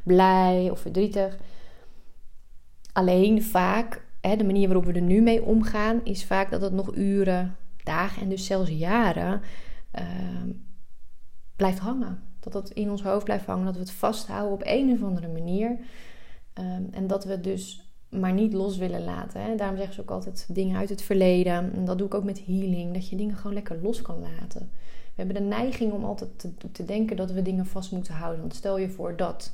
blij 0.04 0.70
of 0.72 0.80
verdrietig. 0.80 1.38
Alleen 2.94 3.44
vaak 3.44 4.06
de 4.22 4.44
manier 4.44 4.68
waarop 4.68 4.86
we 4.86 4.94
er 4.94 5.02
nu 5.02 5.22
mee 5.22 5.44
omgaan, 5.44 6.02
is 6.04 6.26
vaak 6.26 6.52
dat 6.52 6.62
het 6.62 6.74
nog 6.74 6.96
uren, 6.96 7.56
dagen 7.84 8.22
en 8.22 8.30
dus 8.30 8.46
zelfs 8.46 8.70
jaren 8.70 9.42
uh, 10.00 10.04
blijft 11.56 11.80
hangen. 11.80 12.22
Dat 12.40 12.54
het 12.54 12.70
in 12.70 12.90
ons 12.90 13.04
hoofd 13.04 13.24
blijft 13.24 13.46
hangen, 13.46 13.66
dat 13.66 13.74
we 13.74 13.80
het 13.80 13.92
vasthouden 13.92 14.54
op 14.54 14.62
een 14.64 14.92
of 14.92 15.04
andere 15.04 15.28
manier. 15.28 15.78
Um, 16.54 16.88
en 16.92 17.08
dat 17.08 17.24
we 17.24 17.40
dus 17.40 17.94
maar 18.10 18.34
niet 18.34 18.54
los 18.54 18.78
willen 18.78 19.04
laten. 19.04 19.42
Hè. 19.42 19.56
Daarom 19.56 19.78
zeggen 19.78 19.96
ze 19.96 20.02
ook 20.02 20.12
altijd 20.12 20.48
dingen 20.52 20.78
uit 20.78 20.90
het 20.90 21.02
verleden. 21.02 21.74
En 21.74 21.86
dat 21.86 21.98
doe 21.98 22.08
ik 22.08 22.14
ook 22.14 22.24
met 22.24 22.46
healing, 22.46 22.94
dat 22.94 23.10
je 23.10 23.16
dingen 23.16 23.36
gewoon 23.36 23.54
lekker 23.54 23.82
los 23.82 24.02
kan 24.02 24.20
laten. 24.20 24.70
We 25.16 25.26
hebben 25.26 25.36
de 25.36 25.50
neiging 25.50 25.92
om 25.92 26.04
altijd 26.04 26.40
te, 26.40 26.72
te 26.72 26.86
denken 26.86 27.16
dat 27.16 27.32
we 27.32 27.42
dingen 27.42 27.66
vast 27.66 27.92
moeten 27.92 28.14
houden. 28.14 28.42
Want 28.42 28.56
stel 28.56 28.78
je 28.78 28.90
voor 28.90 29.16
dat. 29.16 29.54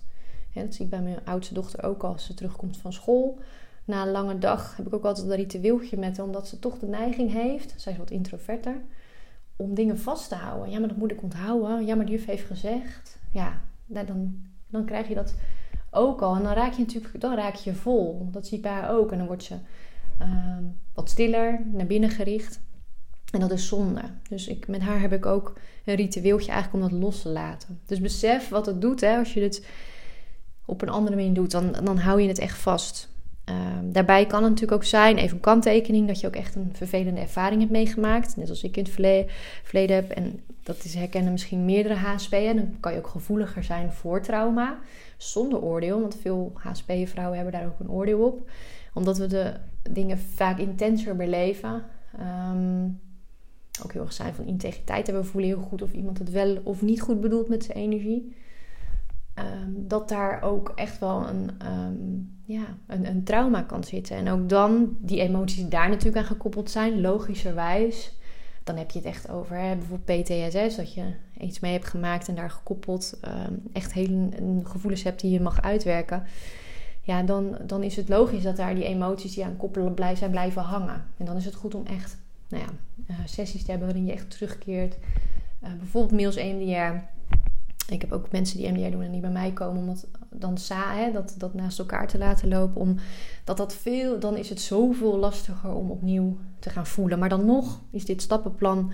Hè, 0.51 0.61
dat 0.61 0.73
zie 0.73 0.85
ik 0.85 0.91
bij 0.91 1.01
mijn 1.01 1.19
oudste 1.25 1.53
dochter 1.53 1.83
ook 1.83 2.03
als 2.03 2.25
ze 2.25 2.33
terugkomt 2.33 2.77
van 2.77 2.93
school 2.93 3.39
na 3.85 4.01
een 4.01 4.11
lange 4.11 4.37
dag 4.37 4.77
heb 4.77 4.87
ik 4.87 4.93
ook 4.93 5.05
altijd 5.05 5.27
een 5.29 5.35
ritueeltje 5.35 5.97
met 5.97 6.17
haar, 6.17 6.25
omdat 6.25 6.47
ze 6.47 6.59
toch 6.59 6.79
de 6.79 6.87
neiging 6.87 7.31
heeft, 7.31 7.73
zij 7.77 7.91
is 7.91 7.97
wat 7.97 8.11
introverter, 8.11 8.81
om 9.55 9.73
dingen 9.73 9.99
vast 9.99 10.29
te 10.29 10.35
houden. 10.35 10.69
Ja, 10.69 10.79
maar 10.79 10.87
dat 10.87 10.97
moet 10.97 11.11
ik 11.11 11.23
onthouden. 11.23 11.85
Ja, 11.85 11.95
maar 11.95 12.05
de 12.05 12.11
juf 12.11 12.25
heeft 12.25 12.45
gezegd. 12.45 13.19
Ja, 13.31 13.61
dan, 13.85 14.35
dan 14.67 14.85
krijg 14.85 15.07
je 15.07 15.15
dat 15.15 15.35
ook 15.91 16.21
al. 16.21 16.35
En 16.35 16.43
dan 16.43 16.53
raak 16.53 16.73
je 16.73 16.83
natuurlijk 16.83 17.21
dan 17.21 17.35
raak 17.35 17.55
je 17.55 17.73
vol. 17.73 18.27
Dat 18.31 18.47
zie 18.47 18.57
ik 18.57 18.63
bij 18.63 18.71
haar 18.71 18.89
ook. 18.89 19.11
En 19.11 19.17
dan 19.17 19.27
wordt 19.27 19.43
ze 19.43 19.55
uh, 20.21 20.57
wat 20.93 21.09
stiller, 21.09 21.61
naar 21.71 21.85
binnen 21.85 22.09
gericht. 22.09 22.59
En 23.31 23.39
dat 23.39 23.51
is 23.51 23.67
zonde. 23.67 24.01
Dus 24.29 24.47
ik, 24.47 24.67
met 24.67 24.81
haar 24.81 24.99
heb 24.99 25.13
ik 25.13 25.25
ook 25.25 25.53
een 25.85 25.95
ritueeltje 25.95 26.51
eigenlijk 26.51 26.83
om 26.83 26.89
dat 26.89 26.99
los 26.99 27.21
te 27.21 27.29
laten. 27.29 27.79
Dus 27.85 28.01
besef 28.01 28.49
wat 28.49 28.65
het 28.65 28.81
doet 28.81 29.01
hè, 29.01 29.17
als 29.17 29.33
je 29.33 29.39
dit 29.39 29.67
op 30.65 30.81
een 30.81 30.89
andere 30.89 31.15
manier 31.15 31.33
doet. 31.33 31.51
Dan, 31.51 31.71
dan 31.83 31.97
hou 31.97 32.21
je 32.21 32.27
het 32.27 32.39
echt 32.39 32.57
vast. 32.57 33.13
Um, 33.49 33.91
daarbij 33.91 34.25
kan 34.25 34.41
het 34.41 34.49
natuurlijk 34.49 34.81
ook 34.81 34.87
zijn, 34.87 35.17
even 35.17 35.35
een 35.35 35.41
kanttekening, 35.41 36.07
dat 36.07 36.19
je 36.19 36.27
ook 36.27 36.35
echt 36.35 36.55
een 36.55 36.69
vervelende 36.73 37.21
ervaring 37.21 37.59
hebt 37.59 37.71
meegemaakt. 37.71 38.37
Net 38.37 38.49
als 38.49 38.63
ik 38.63 38.77
in 38.77 38.83
het 38.83 38.91
verleden, 39.63 39.95
heb. 39.95 40.09
En 40.09 40.39
dat 40.63 40.83
is 40.83 40.93
herkennen 40.93 41.31
misschien 41.31 41.65
meerdere 41.65 41.95
HSP'en. 41.95 42.55
Dan 42.55 42.79
kan 42.79 42.91
je 42.91 42.97
ook 42.97 43.07
gevoeliger 43.07 43.63
zijn 43.63 43.91
voor 43.91 44.21
trauma. 44.21 44.77
Zonder 45.17 45.61
oordeel, 45.61 46.01
want 46.01 46.17
veel 46.21 46.51
HSP-vrouwen 46.55 47.35
hebben 47.35 47.53
daar 47.53 47.65
ook 47.65 47.79
een 47.79 47.91
oordeel 47.91 48.19
op. 48.19 48.49
Omdat 48.93 49.17
we 49.17 49.27
de 49.27 49.53
dingen 49.91 50.19
vaak 50.19 50.57
intenser 50.57 51.15
beleven. 51.15 51.83
Um, 52.51 52.99
ook 53.83 53.93
heel 53.93 54.01
erg 54.01 54.13
zijn 54.13 54.33
van 54.33 54.45
integriteit. 54.45 55.09
En 55.09 55.15
we 55.15 55.23
voelen 55.23 55.49
heel 55.49 55.67
goed 55.67 55.81
of 55.81 55.93
iemand 55.93 56.19
het 56.19 56.31
wel 56.31 56.57
of 56.63 56.81
niet 56.81 57.01
goed 57.01 57.21
bedoelt 57.21 57.49
met 57.49 57.63
zijn 57.63 57.77
energie. 57.77 58.35
Um, 59.39 59.87
dat 59.87 60.09
daar 60.09 60.41
ook 60.41 60.71
echt 60.75 60.99
wel 60.99 61.27
een, 61.27 61.49
um, 61.65 62.37
ja, 62.45 62.65
een, 62.87 63.07
een, 63.07 63.23
trauma 63.23 63.61
kan 63.61 63.83
zitten. 63.83 64.15
En 64.15 64.29
ook 64.29 64.49
dan, 64.49 64.97
die 64.99 65.21
emoties 65.21 65.67
daar 65.67 65.89
natuurlijk 65.89 66.17
aan 66.17 66.23
gekoppeld 66.23 66.69
zijn, 66.69 67.01
logischerwijs. 67.01 68.13
Dan 68.63 68.77
heb 68.77 68.91
je 68.91 68.99
het 68.99 69.07
echt 69.07 69.29
over 69.29 69.57
bijvoorbeeld 69.57 70.23
PTSS, 70.23 70.75
dat 70.75 70.93
je 70.93 71.03
iets 71.39 71.59
mee 71.59 71.71
hebt 71.71 71.87
gemaakt 71.87 72.27
en 72.27 72.35
daar 72.35 72.49
gekoppeld 72.49 73.19
um, 73.47 73.63
echt 73.73 73.93
hele 73.93 74.29
gevoelens 74.63 75.03
hebt 75.03 75.21
die 75.21 75.31
je 75.31 75.41
mag 75.41 75.61
uitwerken. 75.61 76.23
Ja, 77.01 77.23
dan, 77.23 77.57
dan 77.65 77.83
is 77.83 77.95
het 77.95 78.09
logisch 78.09 78.43
dat 78.43 78.55
daar 78.55 78.75
die 78.75 78.85
emoties 78.85 79.33
die 79.33 79.45
aan 79.45 79.57
koppelen 79.57 79.93
blij 79.93 80.15
zijn 80.15 80.31
blijven 80.31 80.61
hangen. 80.61 81.05
En 81.17 81.25
dan 81.25 81.35
is 81.35 81.45
het 81.45 81.55
goed 81.55 81.75
om 81.75 81.85
echt 81.85 82.17
nou 82.49 82.63
ja, 82.63 82.69
uh, 83.09 83.19
sessies 83.25 83.63
te 83.63 83.69
hebben 83.69 83.87
waarin 83.87 84.05
je 84.05 84.13
echt 84.13 84.29
terugkeert. 84.29 84.97
Uh, 85.63 85.69
bijvoorbeeld 85.79 86.21
Mails 86.21 86.35
EMDR 86.35 87.13
ik 87.89 88.01
heb 88.01 88.11
ook 88.11 88.31
mensen 88.31 88.57
die 88.57 88.71
MDR 88.71 88.91
doen 88.91 89.01
en 89.01 89.11
die 89.11 89.21
bij 89.21 89.29
mij 89.29 89.51
komen 89.51 89.81
om 89.81 89.87
dat 89.87 90.07
dan 90.29 90.57
hè, 90.69 91.11
dat, 91.11 91.35
dat 91.37 91.53
naast 91.53 91.79
elkaar 91.79 92.07
te 92.07 92.17
laten 92.17 92.47
lopen. 92.47 92.81
Om, 92.81 92.95
dat 93.43 93.57
dat 93.57 93.75
veel, 93.75 94.19
dan 94.19 94.37
is 94.37 94.49
het 94.49 94.61
zoveel 94.61 95.17
lastiger 95.17 95.73
om 95.73 95.91
opnieuw 95.91 96.37
te 96.59 96.69
gaan 96.69 96.87
voelen. 96.87 97.19
Maar 97.19 97.29
dan 97.29 97.45
nog 97.45 97.81
is 97.91 98.05
dit 98.05 98.21
stappenplan 98.21 98.91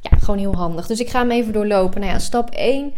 ja, 0.00 0.18
gewoon 0.18 0.38
heel 0.38 0.54
handig. 0.54 0.86
Dus 0.86 1.00
ik 1.00 1.08
ga 1.08 1.18
hem 1.18 1.30
even 1.30 1.52
doorlopen. 1.52 2.00
Nou 2.00 2.12
ja, 2.12 2.18
stap 2.18 2.50
1 2.50 2.92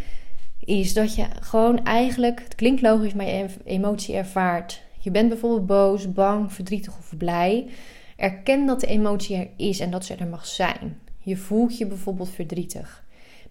is 0.61 0.95
dat 0.95 1.15
je 1.15 1.27
gewoon 1.41 1.85
eigenlijk, 1.85 2.43
het 2.43 2.55
klinkt 2.55 2.83
logisch, 2.83 3.15
maar 3.15 3.27
je 3.27 3.47
emotie 3.65 4.15
ervaart. 4.15 4.83
Je 4.99 5.11
bent 5.11 5.29
bijvoorbeeld 5.29 5.67
boos, 5.67 6.13
bang, 6.13 6.53
verdrietig 6.53 6.99
of 6.99 7.17
blij. 7.17 7.69
Erken 8.17 8.67
dat 8.67 8.81
de 8.81 8.87
emotie 8.87 9.37
er 9.37 9.49
is 9.57 9.81
en 9.81 9.91
dat 9.91 10.05
ze 10.05 10.15
er 10.15 10.27
mag 10.27 10.47
zijn. 10.47 10.99
Je 11.19 11.37
voelt 11.37 11.79
je 11.79 11.87
bijvoorbeeld 11.87 12.31
verdrietig. 12.31 13.04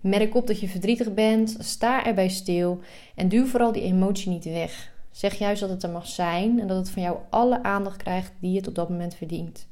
Merk 0.03 0.35
op 0.35 0.47
dat 0.47 0.59
je 0.59 0.67
verdrietig 0.67 1.13
bent, 1.13 1.55
sta 1.59 2.05
erbij 2.05 2.29
stil 2.29 2.79
en 3.15 3.29
duw 3.29 3.45
vooral 3.45 3.71
die 3.71 3.81
emotie 3.81 4.29
niet 4.29 4.43
weg. 4.43 4.93
Zeg 5.11 5.33
juist 5.33 5.61
dat 5.61 5.69
het 5.69 5.83
er 5.83 5.89
mag 5.89 6.07
zijn 6.07 6.59
en 6.59 6.67
dat 6.67 6.77
het 6.77 6.89
van 6.89 7.01
jou 7.01 7.17
alle 7.29 7.63
aandacht 7.63 7.97
krijgt 7.97 8.31
die 8.39 8.55
het 8.57 8.67
op 8.67 8.75
dat 8.75 8.89
moment 8.89 9.15
verdient. 9.15 9.67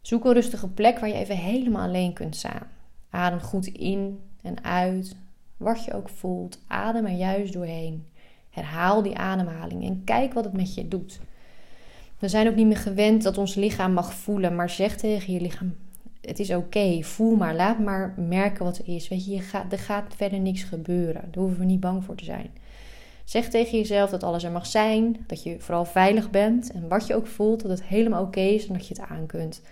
Zoek 0.00 0.24
een 0.24 0.32
rustige 0.32 0.68
plek 0.68 0.98
waar 0.98 1.08
je 1.08 1.14
even 1.14 1.36
helemaal 1.36 1.86
alleen 1.86 2.12
kunt 2.12 2.36
staan. 2.36 2.68
Adem 3.10 3.40
goed 3.40 3.66
in 3.66 4.20
en 4.42 4.64
uit. 4.64 5.16
Wat 5.56 5.84
je 5.84 5.94
ook 5.94 6.08
voelt, 6.08 6.58
adem 6.66 7.06
er 7.06 7.16
juist 7.16 7.52
doorheen. 7.52 8.06
Herhaal 8.50 9.02
die 9.02 9.16
ademhaling 9.16 9.84
en 9.84 10.04
kijk 10.04 10.32
wat 10.32 10.44
het 10.44 10.52
met 10.52 10.74
je 10.74 10.88
doet. 10.88 11.20
We 12.18 12.28
zijn 12.28 12.48
ook 12.48 12.54
niet 12.54 12.66
meer 12.66 12.76
gewend 12.76 13.22
dat 13.22 13.38
ons 13.38 13.54
lichaam 13.54 13.92
mag 13.92 14.14
voelen, 14.14 14.54
maar 14.54 14.70
zeg 14.70 14.96
tegen 14.96 15.32
je 15.32 15.40
lichaam: 15.40 15.76
het 16.26 16.38
is 16.38 16.50
oké, 16.50 17.02
voel 17.02 17.36
maar, 17.36 17.54
laat 17.54 17.78
maar 17.78 18.14
merken 18.16 18.64
wat 18.64 18.78
er 18.78 18.94
is. 18.94 19.08
Weet 19.08 19.24
je, 19.24 19.34
je 19.34 19.40
gaat, 19.40 19.72
er 19.72 19.78
gaat 19.78 20.14
verder 20.16 20.38
niks 20.38 20.62
gebeuren. 20.62 21.22
Daar 21.30 21.42
hoeven 21.42 21.58
we 21.58 21.64
niet 21.64 21.80
bang 21.80 22.04
voor 22.04 22.14
te 22.14 22.24
zijn. 22.24 22.50
Zeg 23.24 23.48
tegen 23.48 23.78
jezelf 23.78 24.10
dat 24.10 24.22
alles 24.22 24.44
er 24.44 24.50
mag 24.50 24.66
zijn, 24.66 25.16
dat 25.26 25.42
je 25.42 25.56
vooral 25.58 25.84
veilig 25.84 26.30
bent 26.30 26.72
en 26.72 26.88
wat 26.88 27.06
je 27.06 27.14
ook 27.14 27.26
voelt, 27.26 27.62
dat 27.62 27.70
het 27.70 27.82
helemaal 27.82 28.22
oké 28.22 28.40
is 28.40 28.66
en 28.66 28.72
dat 28.72 28.86
je 28.86 28.94
het 28.94 29.08
aan 29.08 29.26
kunt. 29.26 29.62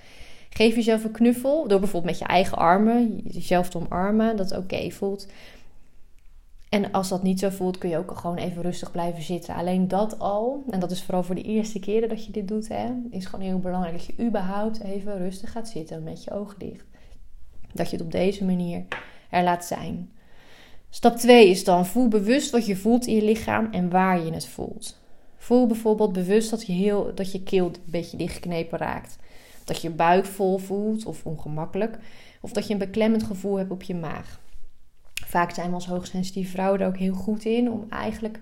Geef 0.51 0.75
jezelf 0.75 1.05
een 1.05 1.11
knuffel 1.11 1.69
door 1.69 1.81
bijvoorbeeld 1.81 2.13
met 2.13 2.21
je 2.21 2.27
eigen 2.27 2.59
armen 2.59 3.21
jezelf 3.25 3.69
te 3.69 3.79
omarmen, 3.79 4.37
dat 4.37 4.51
het 4.51 4.59
oké 4.59 4.91
voelt. 4.91 5.27
En 6.75 6.93
als 6.93 7.09
dat 7.09 7.23
niet 7.23 7.39
zo 7.39 7.49
voelt, 7.49 7.79
kun 7.79 7.89
je 7.89 7.99
ook 7.99 8.19
gewoon 8.19 8.37
even 8.37 8.63
rustig 8.63 8.91
blijven 8.91 9.23
zitten. 9.23 9.55
Alleen 9.55 9.89
dat 9.89 10.19
al, 10.19 10.65
en 10.71 10.81
dat 10.81 10.91
is 10.91 11.03
vooral 11.03 11.23
voor 11.23 11.35
de 11.35 11.43
eerste 11.43 11.79
keren 11.79 12.09
dat 12.09 12.25
je 12.25 12.33
dit 12.33 12.49
doet, 12.49 12.69
hè, 12.69 12.93
is 13.11 13.27
gewoon 13.27 13.45
heel 13.45 13.59
belangrijk 13.59 13.97
dat 13.97 14.07
je 14.07 14.25
überhaupt 14.25 14.81
even 14.81 15.19
rustig 15.19 15.53
gaat 15.53 15.69
zitten 15.69 16.03
met 16.03 16.25
je 16.25 16.31
ogen 16.31 16.59
dicht. 16.59 16.85
Dat 17.73 17.91
je 17.91 17.97
het 17.97 18.05
op 18.05 18.13
deze 18.13 18.45
manier 18.45 18.85
er 19.31 19.43
laat 19.43 19.65
zijn. 19.65 20.11
Stap 20.91 21.17
2 21.17 21.49
is 21.49 21.65
dan 21.65 21.87
voel 21.87 22.09
bewust 22.09 22.51
wat 22.51 22.67
je 22.67 22.77
voelt 22.77 23.07
in 23.07 23.15
je 23.15 23.25
lichaam 23.25 23.69
en 23.71 23.91
waar 23.91 24.25
je 24.25 24.33
het 24.33 24.47
voelt. 24.47 24.99
Voel 25.37 25.67
bijvoorbeeld 25.67 26.13
bewust 26.13 26.51
dat 26.51 26.67
je, 26.67 26.73
heel, 26.73 27.15
dat 27.15 27.33
je 27.33 27.43
keel 27.43 27.67
een 27.67 27.75
beetje 27.85 28.17
dichtgeknepen 28.17 28.79
raakt. 28.79 29.19
Dat 29.65 29.83
je 29.83 29.91
buik 29.91 30.25
vol 30.25 30.59
voelt 30.59 31.07
of 31.07 31.27
ongemakkelijk. 31.27 31.99
Of 32.41 32.53
dat 32.53 32.67
je 32.67 32.73
een 32.73 32.79
beklemmend 32.79 33.23
gevoel 33.23 33.57
hebt 33.57 33.71
op 33.71 33.83
je 33.83 33.95
maag. 33.95 34.43
Vaak 35.27 35.51
zijn 35.51 35.69
we 35.69 35.75
als 35.75 35.87
hoogsensitieve 35.87 36.51
vrouwen 36.51 36.81
er 36.81 36.87
ook 36.87 36.97
heel 36.97 37.15
goed 37.15 37.45
in 37.45 37.71
om 37.71 37.87
eigenlijk, 37.91 38.41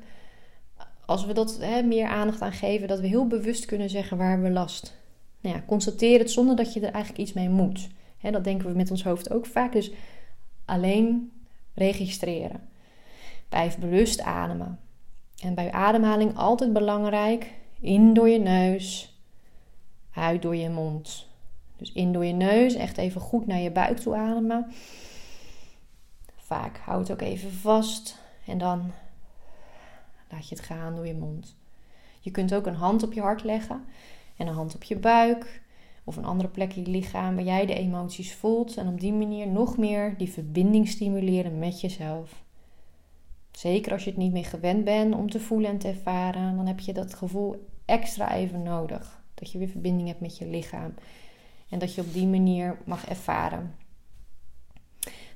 als 1.07 1.27
we 1.27 1.33
dat 1.33 1.59
hè, 1.61 1.83
meer 1.83 2.07
aandacht 2.07 2.40
aan 2.40 2.53
geven, 2.53 2.88
dat 2.88 3.01
we 3.01 3.07
heel 3.07 3.27
bewust 3.27 3.64
kunnen 3.64 3.90
zeggen 3.90 4.16
waar 4.16 4.42
we 4.42 4.51
last. 4.51 5.01
Nou 5.40 5.57
ja, 5.57 5.62
constateer 5.66 6.18
het 6.18 6.31
zonder 6.31 6.57
dat 6.57 6.73
je 6.73 6.81
er 6.81 6.92
eigenlijk 6.92 7.18
iets 7.18 7.33
mee 7.33 7.49
moet. 7.49 7.88
Hè, 8.18 8.31
dat 8.31 8.45
denken 8.45 8.68
we 8.68 8.77
met 8.77 8.90
ons 8.90 9.05
hoofd 9.05 9.31
ook 9.33 9.47
vaak. 9.47 9.73
Dus 9.73 9.92
alleen 10.64 11.33
registreren. 11.75 12.68
Blijf 13.49 13.79
bewust 13.79 14.21
ademen. 14.21 14.79
En 15.42 15.55
bij 15.55 15.73
ademhaling 15.73 16.37
altijd 16.37 16.73
belangrijk: 16.73 17.51
in 17.81 18.14
door 18.14 18.29
je 18.29 18.38
neus, 18.38 19.16
uit 20.14 20.42
door 20.42 20.57
je 20.57 20.68
mond. 20.68 21.27
Dus 21.77 21.92
in 21.92 22.12
door 22.12 22.25
je 22.25 22.33
neus, 22.33 22.75
echt 22.75 22.97
even 22.97 23.21
goed 23.21 23.47
naar 23.47 23.61
je 23.61 23.71
buik 23.71 23.99
toe 23.99 24.14
ademen. 24.14 24.73
Vaak 26.53 26.79
houd 26.79 27.09
het 27.09 27.12
ook 27.12 27.29
even 27.29 27.53
vast 27.53 28.19
en 28.47 28.59
dan 28.59 28.93
laat 30.31 30.49
je 30.49 30.55
het 30.55 30.65
gaan 30.65 30.95
door 30.95 31.07
je 31.07 31.15
mond. 31.15 31.57
Je 32.21 32.31
kunt 32.31 32.55
ook 32.55 32.67
een 32.67 32.75
hand 32.75 33.03
op 33.03 33.12
je 33.12 33.21
hart 33.21 33.45
leggen 33.45 33.85
en 34.37 34.47
een 34.47 34.55
hand 34.55 34.75
op 34.75 34.83
je 34.83 34.97
buik 34.97 35.62
of 36.05 36.17
een 36.17 36.25
andere 36.25 36.49
plek 36.49 36.75
in 36.75 36.85
je 36.85 36.91
lichaam 36.91 37.35
waar 37.35 37.45
jij 37.45 37.67
de 37.67 37.75
emoties 37.75 38.35
voelt 38.35 38.77
en 38.77 38.88
op 38.88 39.01
die 39.01 39.12
manier 39.12 39.49
nog 39.49 39.77
meer 39.77 40.15
die 40.19 40.31
verbinding 40.31 40.88
stimuleren 40.88 41.59
met 41.59 41.81
jezelf. 41.81 42.43
Zeker 43.53 43.93
als 43.93 44.05
je 44.05 44.11
het 44.11 44.19
niet 44.19 44.33
meer 44.33 44.45
gewend 44.45 44.85
bent 44.85 45.15
om 45.15 45.31
te 45.31 45.41
voelen 45.41 45.71
en 45.71 45.79
te 45.79 45.88
ervaren, 45.88 46.57
dan 46.57 46.67
heb 46.67 46.81
je 46.81 46.93
dat 46.93 47.15
gevoel 47.15 47.69
extra 47.85 48.35
even 48.35 48.62
nodig. 48.62 49.23
Dat 49.35 49.53
je 49.53 49.59
weer 49.59 49.69
verbinding 49.69 50.09
hebt 50.09 50.21
met 50.21 50.38
je 50.38 50.47
lichaam. 50.47 50.95
En 51.69 51.79
dat 51.79 51.95
je 51.95 52.01
op 52.01 52.12
die 52.12 52.27
manier 52.27 52.79
mag 52.85 53.09
ervaren. 53.09 53.75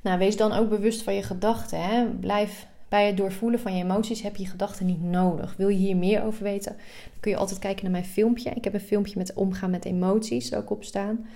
Nou, 0.07 0.19
wees 0.19 0.37
dan 0.37 0.53
ook 0.53 0.69
bewust 0.69 1.03
van 1.03 1.15
je 1.15 1.23
gedachten. 1.23 1.83
Hè? 1.83 2.07
Blijf 2.07 2.67
bij 2.89 3.07
het 3.07 3.17
doorvoelen 3.17 3.61
van 3.61 3.77
je 3.77 3.85
emoties 3.85 4.23
heb 4.23 4.37
je 4.37 4.47
gedachten 4.47 4.87
niet 4.87 5.03
nodig. 5.03 5.55
Wil 5.57 5.69
je 5.69 5.77
hier 5.77 5.97
meer 5.97 6.23
over 6.23 6.43
weten? 6.43 6.73
Dan 6.73 7.21
kun 7.21 7.31
je 7.31 7.37
altijd 7.37 7.59
kijken 7.59 7.83
naar 7.83 7.93
mijn 7.93 8.05
filmpje. 8.05 8.51
Ik 8.51 8.65
heb 8.65 8.75
een 8.75 8.81
filmpje 8.81 9.19
met 9.19 9.35
omgaan 9.35 9.71
met 9.71 9.85
emoties 9.85 10.51
er 10.51 10.59
ook 10.59 10.71
op 10.71 10.85
staan. 10.85 11.27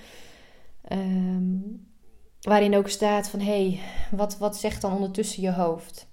Ehm, 0.84 1.58
waarin 2.40 2.76
ook 2.76 2.88
staat 2.88 3.28
van 3.28 3.40
hé, 3.40 3.68
hey, 3.68 3.80
wat, 4.10 4.38
wat 4.38 4.56
zegt 4.56 4.82
dan 4.82 4.92
ondertussen 4.92 5.42
je 5.42 5.52
hoofd? 5.52 6.06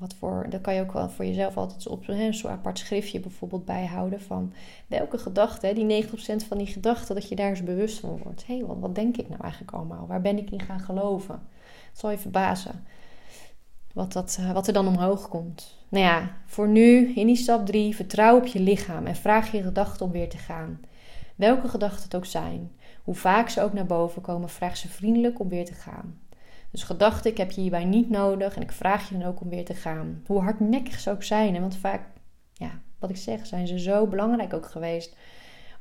Wat 0.00 0.14
voor, 0.14 0.46
dan 0.48 0.60
kan 0.60 0.74
je 0.74 0.80
ook 0.80 0.92
wel 0.92 1.10
voor 1.10 1.24
jezelf 1.24 1.56
altijd 1.56 1.88
op 1.88 2.08
een 2.08 2.34
soort 2.34 2.52
apart 2.52 2.78
schriftje 2.78 3.20
bijvoorbeeld 3.20 3.64
bijhouden 3.64 4.20
van 4.20 4.52
welke 4.86 5.18
gedachte, 5.18 5.72
die 5.74 6.04
90% 6.04 6.08
van 6.48 6.58
die 6.58 6.66
gedachten, 6.66 7.14
dat 7.14 7.28
je 7.28 7.36
daar 7.36 7.48
eens 7.48 7.64
bewust 7.64 8.00
van 8.00 8.18
wordt. 8.22 8.46
Hé, 8.46 8.56
hey, 8.56 8.66
wat, 8.66 8.76
wat 8.80 8.94
denk 8.94 9.16
ik 9.16 9.28
nou 9.28 9.40
eigenlijk 9.42 9.72
allemaal? 9.72 10.06
Waar 10.06 10.20
ben 10.20 10.38
ik 10.38 10.50
in 10.50 10.60
gaan 10.60 10.80
geloven? 10.80 11.42
Het 11.90 11.98
zal 11.98 12.10
je 12.10 12.18
verbazen 12.18 12.84
wat, 13.92 14.12
dat, 14.12 14.36
eh, 14.40 14.52
wat 14.52 14.66
er 14.66 14.72
dan 14.72 14.86
omhoog 14.86 15.28
komt. 15.28 15.78
Nou 15.88 16.04
ja, 16.04 16.36
voor 16.46 16.68
nu 16.68 17.12
in 17.14 17.26
die 17.26 17.36
stap 17.36 17.66
3, 17.66 17.96
vertrouw 17.96 18.36
op 18.36 18.46
je 18.46 18.60
lichaam 18.60 19.06
en 19.06 19.16
vraag 19.16 19.52
je 19.52 19.62
gedachten 19.62 20.06
om 20.06 20.12
weer 20.12 20.28
te 20.28 20.38
gaan. 20.38 20.80
Welke 21.34 21.68
gedachten 21.68 22.02
het 22.02 22.14
ook 22.14 22.26
zijn, 22.26 22.72
hoe 23.02 23.14
vaak 23.14 23.48
ze 23.48 23.62
ook 23.62 23.72
naar 23.72 23.86
boven 23.86 24.22
komen, 24.22 24.48
vraag 24.48 24.76
ze 24.76 24.88
vriendelijk 24.88 25.40
om 25.40 25.48
weer 25.48 25.64
te 25.64 25.74
gaan. 25.74 26.18
Dus 26.70 26.82
gedachten, 26.82 27.30
ik 27.30 27.36
heb 27.36 27.50
je 27.50 27.60
hierbij 27.60 27.84
niet 27.84 28.10
nodig 28.10 28.56
en 28.56 28.62
ik 28.62 28.72
vraag 28.72 29.08
je 29.08 29.18
dan 29.18 29.28
ook 29.28 29.40
om 29.40 29.48
weer 29.48 29.64
te 29.64 29.74
gaan. 29.74 30.22
Hoe 30.26 30.40
hardnekkig 30.40 31.00
ze 31.00 31.10
ook 31.10 31.22
zijn. 31.22 31.60
Want 31.60 31.76
vaak, 31.76 32.02
ja, 32.52 32.70
wat 32.98 33.10
ik 33.10 33.16
zeg, 33.16 33.46
zijn 33.46 33.66
ze 33.66 33.78
zo 33.78 34.06
belangrijk 34.06 34.52
ook 34.52 34.66
geweest 34.66 35.16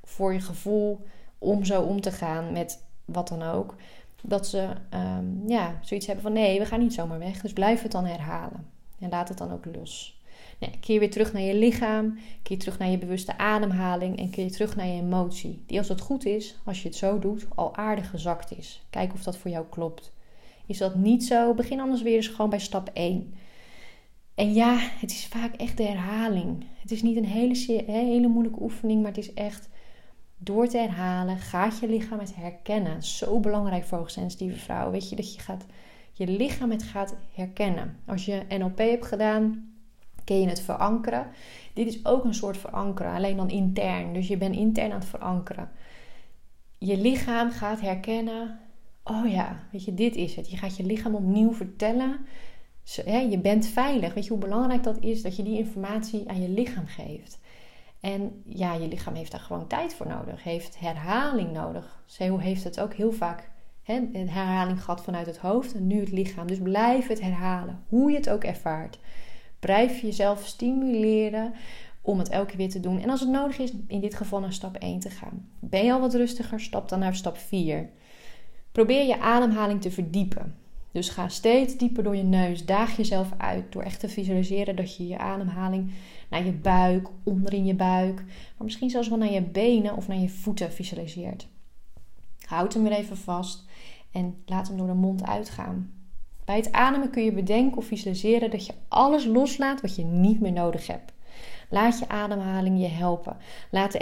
voor 0.04 0.34
je 0.34 0.42
gevoel 0.42 1.06
om 1.38 1.66
zo 1.66 1.82
om 1.82 2.02
te 2.02 2.12
gaan 2.12 2.52
met 2.52 2.84
wat 3.06 3.28
dan 3.28 3.44
ook. 3.44 3.76
Dat 4.22 4.48
ze 4.48 4.68
um, 4.94 5.44
ja, 5.48 5.80
zoiets 5.82 6.06
hebben 6.06 6.24
van 6.24 6.34
nee, 6.34 6.60
we 6.60 6.66
gaan 6.66 6.80
niet 6.80 6.94
zomaar 6.94 7.20
weg. 7.20 7.42
Dus 7.42 7.54
blijf 7.54 7.82
het 7.82 7.92
dan 7.92 8.06
herhalen. 8.06 8.68
En 9.00 9.10
laat 9.10 9.30
het 9.30 9.38
dan 9.38 9.52
ook 9.52 9.66
los. 9.76 10.22
Nee, 10.60 10.78
keer 10.80 11.00
weer 11.00 11.12
terug 11.12 11.34
naar 11.34 11.42
je 11.42 11.56
lichaam. 11.56 12.20
Keer 12.44 12.60
terug 12.60 12.78
naar 12.78 12.90
je 12.90 12.98
bewuste 12.98 13.38
ademhaling. 13.38 14.18
En 14.18 14.30
keer 14.30 14.52
terug 14.52 14.76
naar 14.76 14.88
je 14.88 15.02
emotie. 15.02 15.64
Die 15.66 15.78
als 15.78 15.88
het 15.88 16.02
goed 16.02 16.26
is, 16.26 16.60
als 16.66 16.82
je 16.82 16.88
het 16.88 16.98
zo 16.98 17.20
doet, 17.20 17.46
al 17.56 17.76
aardig 17.76 18.10
gezakt 18.10 18.58
is. 18.58 18.86
Kijk 18.90 19.14
of 19.14 19.24
dat 19.24 19.38
voor 19.38 19.52
jou 19.52 19.66
klopt. 19.70 20.12
Is 20.70 20.78
dat 20.78 20.96
niet 20.96 21.24
zo? 21.24 21.54
Begin 21.54 21.80
anders 21.80 22.02
weer 22.02 22.16
eens 22.16 22.28
gewoon 22.28 22.50
bij 22.50 22.60
stap 22.60 22.90
1. 22.94 23.34
En 24.36 24.54
ja, 24.54 24.78
het 24.80 25.12
is 25.12 25.26
vaak 25.26 25.56
echt 25.56 25.78
de 25.78 25.84
herhaling. 25.84 26.66
Het 26.82 26.92
is 26.92 27.02
niet 27.02 27.18
een 27.18 27.26
hele, 27.26 27.84
hele 27.86 28.28
moeilijke 28.28 28.62
oefening, 28.62 29.02
maar 29.02 29.12
het 29.12 29.20
is 29.20 29.34
echt 29.34 29.70
door 30.38 30.68
te 30.68 30.78
herhalen 30.78 31.38
gaat 31.38 31.80
je 31.80 31.88
lichaam 31.88 32.20
het 32.20 32.36
herkennen. 32.36 33.04
Zo 33.04 33.40
belangrijk 33.40 33.84
voor 33.84 33.98
hoogsensitieve 33.98 34.60
vrouwen. 34.60 34.92
Weet 34.92 35.10
je 35.10 35.16
dat 35.16 35.34
je 35.34 35.40
gaat, 35.40 35.66
je 36.14 36.28
lichaam 36.28 36.72
het 36.72 36.84
gaat 36.84 37.16
herkennen. 37.34 37.98
Als 38.06 38.26
je 38.26 38.46
NLP 38.50 38.78
hebt 38.78 39.06
gedaan, 39.06 39.74
kun 40.24 40.42
je 40.42 40.48
het 40.48 40.62
verankeren. 40.62 41.28
Dit 41.74 41.88
is 41.88 42.06
ook 42.06 42.24
een 42.24 42.34
soort 42.34 42.58
verankeren, 42.58 43.14
alleen 43.14 43.38
dan 43.38 43.50
intern. 43.50 44.14
Dus 44.14 44.28
je 44.28 44.38
bent 44.38 44.56
intern 44.56 44.92
aan 44.92 45.00
het 45.00 45.10
verankeren. 45.10 45.70
Je 46.78 46.98
lichaam 46.98 47.52
gaat 47.52 47.82
herkennen 47.82 48.60
oh 49.10 49.32
ja, 49.32 49.60
weet 49.72 49.86
je, 49.86 49.94
dit 49.94 50.16
is 50.16 50.36
het. 50.36 50.50
Je 50.50 50.58
gaat 50.58 50.78
je 50.78 50.86
lichaam 50.86 51.16
opnieuw 51.16 51.54
vertellen. 51.54 52.26
je 53.30 53.40
bent 53.42 53.68
veilig. 53.68 54.14
Weet 54.14 54.24
je 54.24 54.30
hoe 54.30 54.40
belangrijk 54.40 54.84
dat 54.84 55.00
is 55.00 55.22
dat 55.22 55.36
je 55.36 55.44
die 55.44 55.58
informatie 55.58 56.30
aan 56.30 56.42
je 56.42 56.50
lichaam 56.50 56.88
geeft. 56.88 57.40
En 58.00 58.42
ja, 58.46 58.74
je 58.74 58.88
lichaam 58.88 59.14
heeft 59.14 59.32
daar 59.32 59.40
gewoon 59.40 59.68
tijd 59.68 59.94
voor 59.94 60.08
nodig. 60.08 60.44
Heeft 60.44 60.80
herhaling 60.80 61.52
nodig. 61.52 62.04
Zeeuw 62.06 62.38
heeft 62.38 62.64
het 62.64 62.80
ook 62.80 62.94
heel 62.94 63.12
vaak 63.12 63.50
een 63.86 64.30
herhaling 64.30 64.84
gehad 64.84 65.04
vanuit 65.04 65.26
het 65.26 65.38
hoofd 65.38 65.74
en 65.74 65.88
nu 65.88 66.00
het 66.00 66.12
lichaam. 66.12 66.48
Dus 66.48 66.60
blijf 66.60 67.08
het 67.08 67.22
herhalen, 67.22 67.84
hoe 67.88 68.12
je 68.12 68.18
het 68.18 68.30
ook 68.30 68.44
ervaart. 68.44 69.00
Blijf 69.60 70.02
jezelf 70.02 70.46
stimuleren 70.46 71.54
om 72.02 72.20
het 72.20 72.30
elke 72.30 72.56
keer 72.56 72.70
te 72.70 72.80
doen. 72.80 73.00
En 73.00 73.10
als 73.10 73.20
het 73.20 73.30
nodig 73.30 73.58
is, 73.58 73.72
in 73.88 74.00
dit 74.00 74.16
geval 74.16 74.40
naar 74.40 74.54
stap 74.54 74.76
1 74.76 75.00
te 75.00 75.10
gaan. 75.10 75.50
Ben 75.60 75.86
je 75.86 75.94
al 75.94 76.00
wat 76.00 76.14
rustiger, 76.14 76.60
stap 76.60 76.90
dan 76.90 77.00
naar 77.00 77.16
stap 77.16 77.38
4. 77.38 77.90
Probeer 78.80 79.06
je 79.06 79.20
ademhaling 79.20 79.82
te 79.82 79.92
verdiepen. 79.92 80.56
Dus 80.92 81.10
ga 81.10 81.28
steeds 81.28 81.78
dieper 81.78 82.04
door 82.04 82.16
je 82.16 82.24
neus. 82.24 82.66
Daag 82.66 82.98
jezelf 82.98 83.32
uit 83.38 83.72
door 83.72 83.82
echt 83.82 84.00
te 84.00 84.10
visualiseren 84.10 84.76
dat 84.76 84.96
je 84.96 85.08
je 85.08 85.18
ademhaling 85.18 85.92
naar 86.30 86.46
je 86.46 86.52
buik, 86.52 87.08
onderin 87.24 87.66
je 87.66 87.74
buik, 87.74 88.16
maar 88.16 88.64
misschien 88.64 88.90
zelfs 88.90 89.10
wel 89.10 89.18
naar 89.18 89.32
je 89.32 89.42
benen 89.42 89.96
of 89.96 90.08
naar 90.08 90.18
je 90.18 90.30
voeten 90.30 90.72
visualiseert. 90.72 91.48
Houd 92.46 92.74
hem 92.74 92.84
weer 92.84 92.92
even 92.92 93.18
vast 93.18 93.66
en 94.12 94.44
laat 94.46 94.68
hem 94.68 94.78
door 94.78 94.88
de 94.88 94.94
mond 94.94 95.26
uitgaan. 95.26 95.92
Bij 96.46 96.56
het 96.56 96.72
ademen 96.72 97.10
kun 97.10 97.24
je 97.24 97.32
bedenken 97.32 97.78
of 97.78 97.86
visualiseren 97.86 98.52
dat 98.52 98.66
je 98.66 98.74
alles 98.88 99.26
loslaat 99.26 99.82
wat 99.82 99.96
je 99.96 100.04
niet 100.04 100.40
meer 100.40 100.54
nodig 100.54 100.88
hebt. 100.88 101.14
Laat 101.70 102.00
je 102.00 102.10
ademhaling 102.10 102.82
je 102.82 102.88
helpen. 102.88 103.38
Laat 103.72 103.92
de 103.92 104.00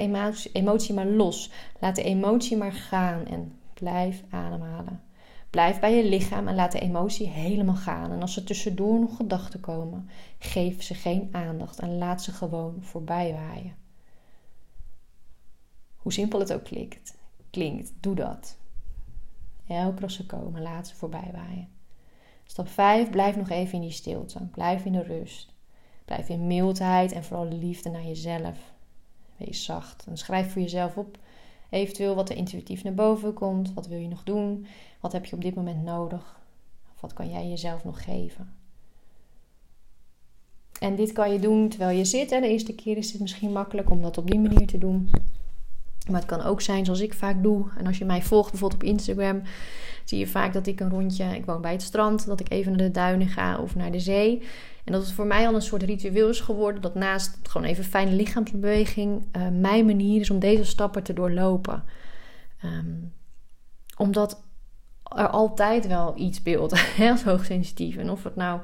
emotie, 0.53 0.93
maar 0.93 1.07
los. 1.07 1.51
Laat 1.79 1.95
de 1.95 2.03
emotie 2.03 2.57
maar 2.57 2.73
gaan 2.73 3.25
en 3.25 3.56
Blijf 3.79 4.23
ademhalen. 4.29 5.01
Blijf 5.49 5.79
bij 5.79 5.95
je 5.95 6.09
lichaam 6.09 6.47
en 6.47 6.55
laat 6.55 6.71
de 6.71 6.79
emotie 6.79 7.27
helemaal 7.27 7.75
gaan. 7.75 8.11
En 8.11 8.21
als 8.21 8.35
er 8.35 8.43
tussendoor 8.43 8.99
nog 8.99 9.15
gedachten 9.15 9.59
komen, 9.59 10.09
geef 10.39 10.83
ze 10.83 10.93
geen 10.93 11.29
aandacht 11.31 11.79
en 11.79 11.97
laat 11.97 12.23
ze 12.23 12.31
gewoon 12.31 12.77
voorbij 12.79 13.33
waaien. 13.33 13.75
Hoe 15.95 16.13
simpel 16.13 16.39
het 16.39 16.53
ook 16.53 16.63
klinkt, 16.63 17.17
klinkt 17.49 17.93
doe 17.99 18.15
dat. 18.15 18.57
Elke 19.67 19.99
keer 19.99 20.09
ze 20.09 20.25
komen, 20.25 20.61
laat 20.61 20.87
ze 20.87 20.95
voorbij 20.95 21.29
waaien. 21.33 21.69
Stap 22.45 22.67
5, 22.67 23.09
blijf 23.09 23.35
nog 23.35 23.49
even 23.49 23.73
in 23.73 23.81
die 23.81 23.91
stilte. 23.91 24.47
Blijf 24.51 24.85
in 24.85 24.91
de 24.91 25.03
rust. 25.03 25.53
Blijf 26.05 26.29
in 26.29 26.47
mildheid 26.47 27.11
en 27.11 27.23
vooral 27.23 27.47
liefde 27.47 27.89
naar 27.89 28.05
jezelf. 28.05 28.57
Wees 29.37 29.63
zacht 29.63 30.05
en 30.07 30.17
schrijf 30.17 30.51
voor 30.51 30.61
jezelf 30.61 30.97
op 30.97 31.17
Eventueel 31.69 32.15
wat 32.15 32.29
er 32.29 32.35
intuïtief 32.35 32.83
naar 32.83 32.93
boven 32.93 33.33
komt. 33.33 33.73
Wat 33.73 33.87
wil 33.87 33.99
je 33.99 34.07
nog 34.07 34.23
doen? 34.23 34.65
Wat 34.99 35.11
heb 35.11 35.25
je 35.25 35.35
op 35.35 35.41
dit 35.41 35.55
moment 35.55 35.83
nodig? 35.83 36.39
Of 36.95 37.01
wat 37.01 37.13
kan 37.13 37.29
jij 37.29 37.47
jezelf 37.49 37.83
nog 37.83 38.03
geven? 38.03 38.53
En 40.79 40.95
dit 40.95 41.11
kan 41.11 41.33
je 41.33 41.39
doen 41.39 41.69
terwijl 41.69 41.97
je 41.97 42.05
zit. 42.05 42.29
De 42.29 42.47
eerste 42.47 42.75
keer 42.75 42.97
is 42.97 43.11
het 43.11 43.21
misschien 43.21 43.51
makkelijk 43.51 43.89
om 43.89 44.01
dat 44.01 44.17
op 44.17 44.31
die 44.31 44.39
manier 44.39 44.67
te 44.67 44.77
doen. 44.77 45.09
Maar 46.09 46.19
het 46.19 46.29
kan 46.29 46.41
ook 46.41 46.61
zijn 46.61 46.85
zoals 46.85 46.99
ik 46.99 47.13
vaak 47.13 47.43
doe. 47.43 47.65
En 47.77 47.87
als 47.87 47.97
je 47.97 48.05
mij 48.05 48.21
volgt 48.21 48.51
bijvoorbeeld 48.51 48.81
op 48.81 48.89
Instagram, 48.89 49.41
zie 50.03 50.19
je 50.19 50.27
vaak 50.27 50.53
dat 50.53 50.67
ik 50.67 50.79
een 50.79 50.89
rondje, 50.89 51.35
ik 51.35 51.45
woon 51.45 51.61
bij 51.61 51.71
het 51.71 51.81
strand, 51.81 52.25
dat 52.25 52.39
ik 52.39 52.51
even 52.51 52.71
naar 52.71 52.85
de 52.85 52.91
duinen 52.91 53.27
ga 53.27 53.59
of 53.59 53.75
naar 53.75 53.91
de 53.91 53.99
zee. 53.99 54.41
En 54.87 54.93
dat 54.93 55.01
het 55.01 55.11
voor 55.11 55.25
mij 55.25 55.47
al 55.47 55.55
een 55.55 55.61
soort 55.61 55.83
ritueel 55.83 56.29
is 56.29 56.39
geworden. 56.39 56.81
Dat 56.81 56.95
naast 56.95 57.39
gewoon 57.43 57.67
even 57.67 57.83
fijne 57.83 58.11
lichaamsbeweging 58.11 59.27
uh, 59.37 59.47
mijn 59.47 59.85
manier 59.85 60.21
is 60.21 60.29
om 60.29 60.39
deze 60.39 60.63
stappen 60.63 61.03
te 61.03 61.13
doorlopen. 61.13 61.83
Um, 62.65 63.13
omdat 63.97 64.43
er 65.03 65.27
altijd 65.27 65.87
wel 65.87 66.17
iets 66.17 66.37
speelt 66.37 66.71
als 67.11 67.23
hoogsensitief. 67.23 67.95
En 67.95 68.09
of 68.09 68.23
het 68.23 68.35
nou 68.35 68.59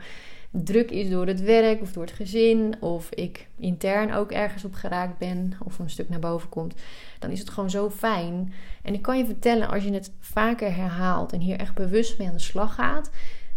druk 0.52 0.92
is 0.92 1.10
door 1.10 1.28
het 1.28 1.42
werk 1.42 1.82
of 1.82 1.92
door 1.92 2.04
het 2.04 2.14
gezin, 2.14 2.76
of 2.80 3.10
ik 3.10 3.48
intern 3.60 4.14
ook 4.14 4.32
ergens 4.32 4.66
op 4.66 4.74
geraakt 4.74 5.18
ben, 5.18 5.54
of 5.64 5.80
een 5.80 5.90
stuk 5.90 6.10
naar 6.10 6.20
boven 6.20 6.50
komt, 6.50 6.74
dan 7.20 7.30
is 7.30 7.40
het 7.40 7.50
gewoon 7.50 7.70
zo 7.70 7.90
fijn. 7.90 8.54
En 8.82 8.94
ik 8.94 9.02
kan 9.02 9.18
je 9.18 9.26
vertellen, 9.26 9.70
als 9.70 9.84
je 9.84 9.94
het 9.94 10.12
vaker 10.20 10.76
herhaalt 10.76 11.34
en 11.34 11.40
hier 11.40 11.60
echt 11.60 11.74
bewust 11.74 12.18
mee 12.18 12.28
aan 12.28 12.34
de 12.34 12.40
slag 12.40 12.76
gaat, 12.76 13.12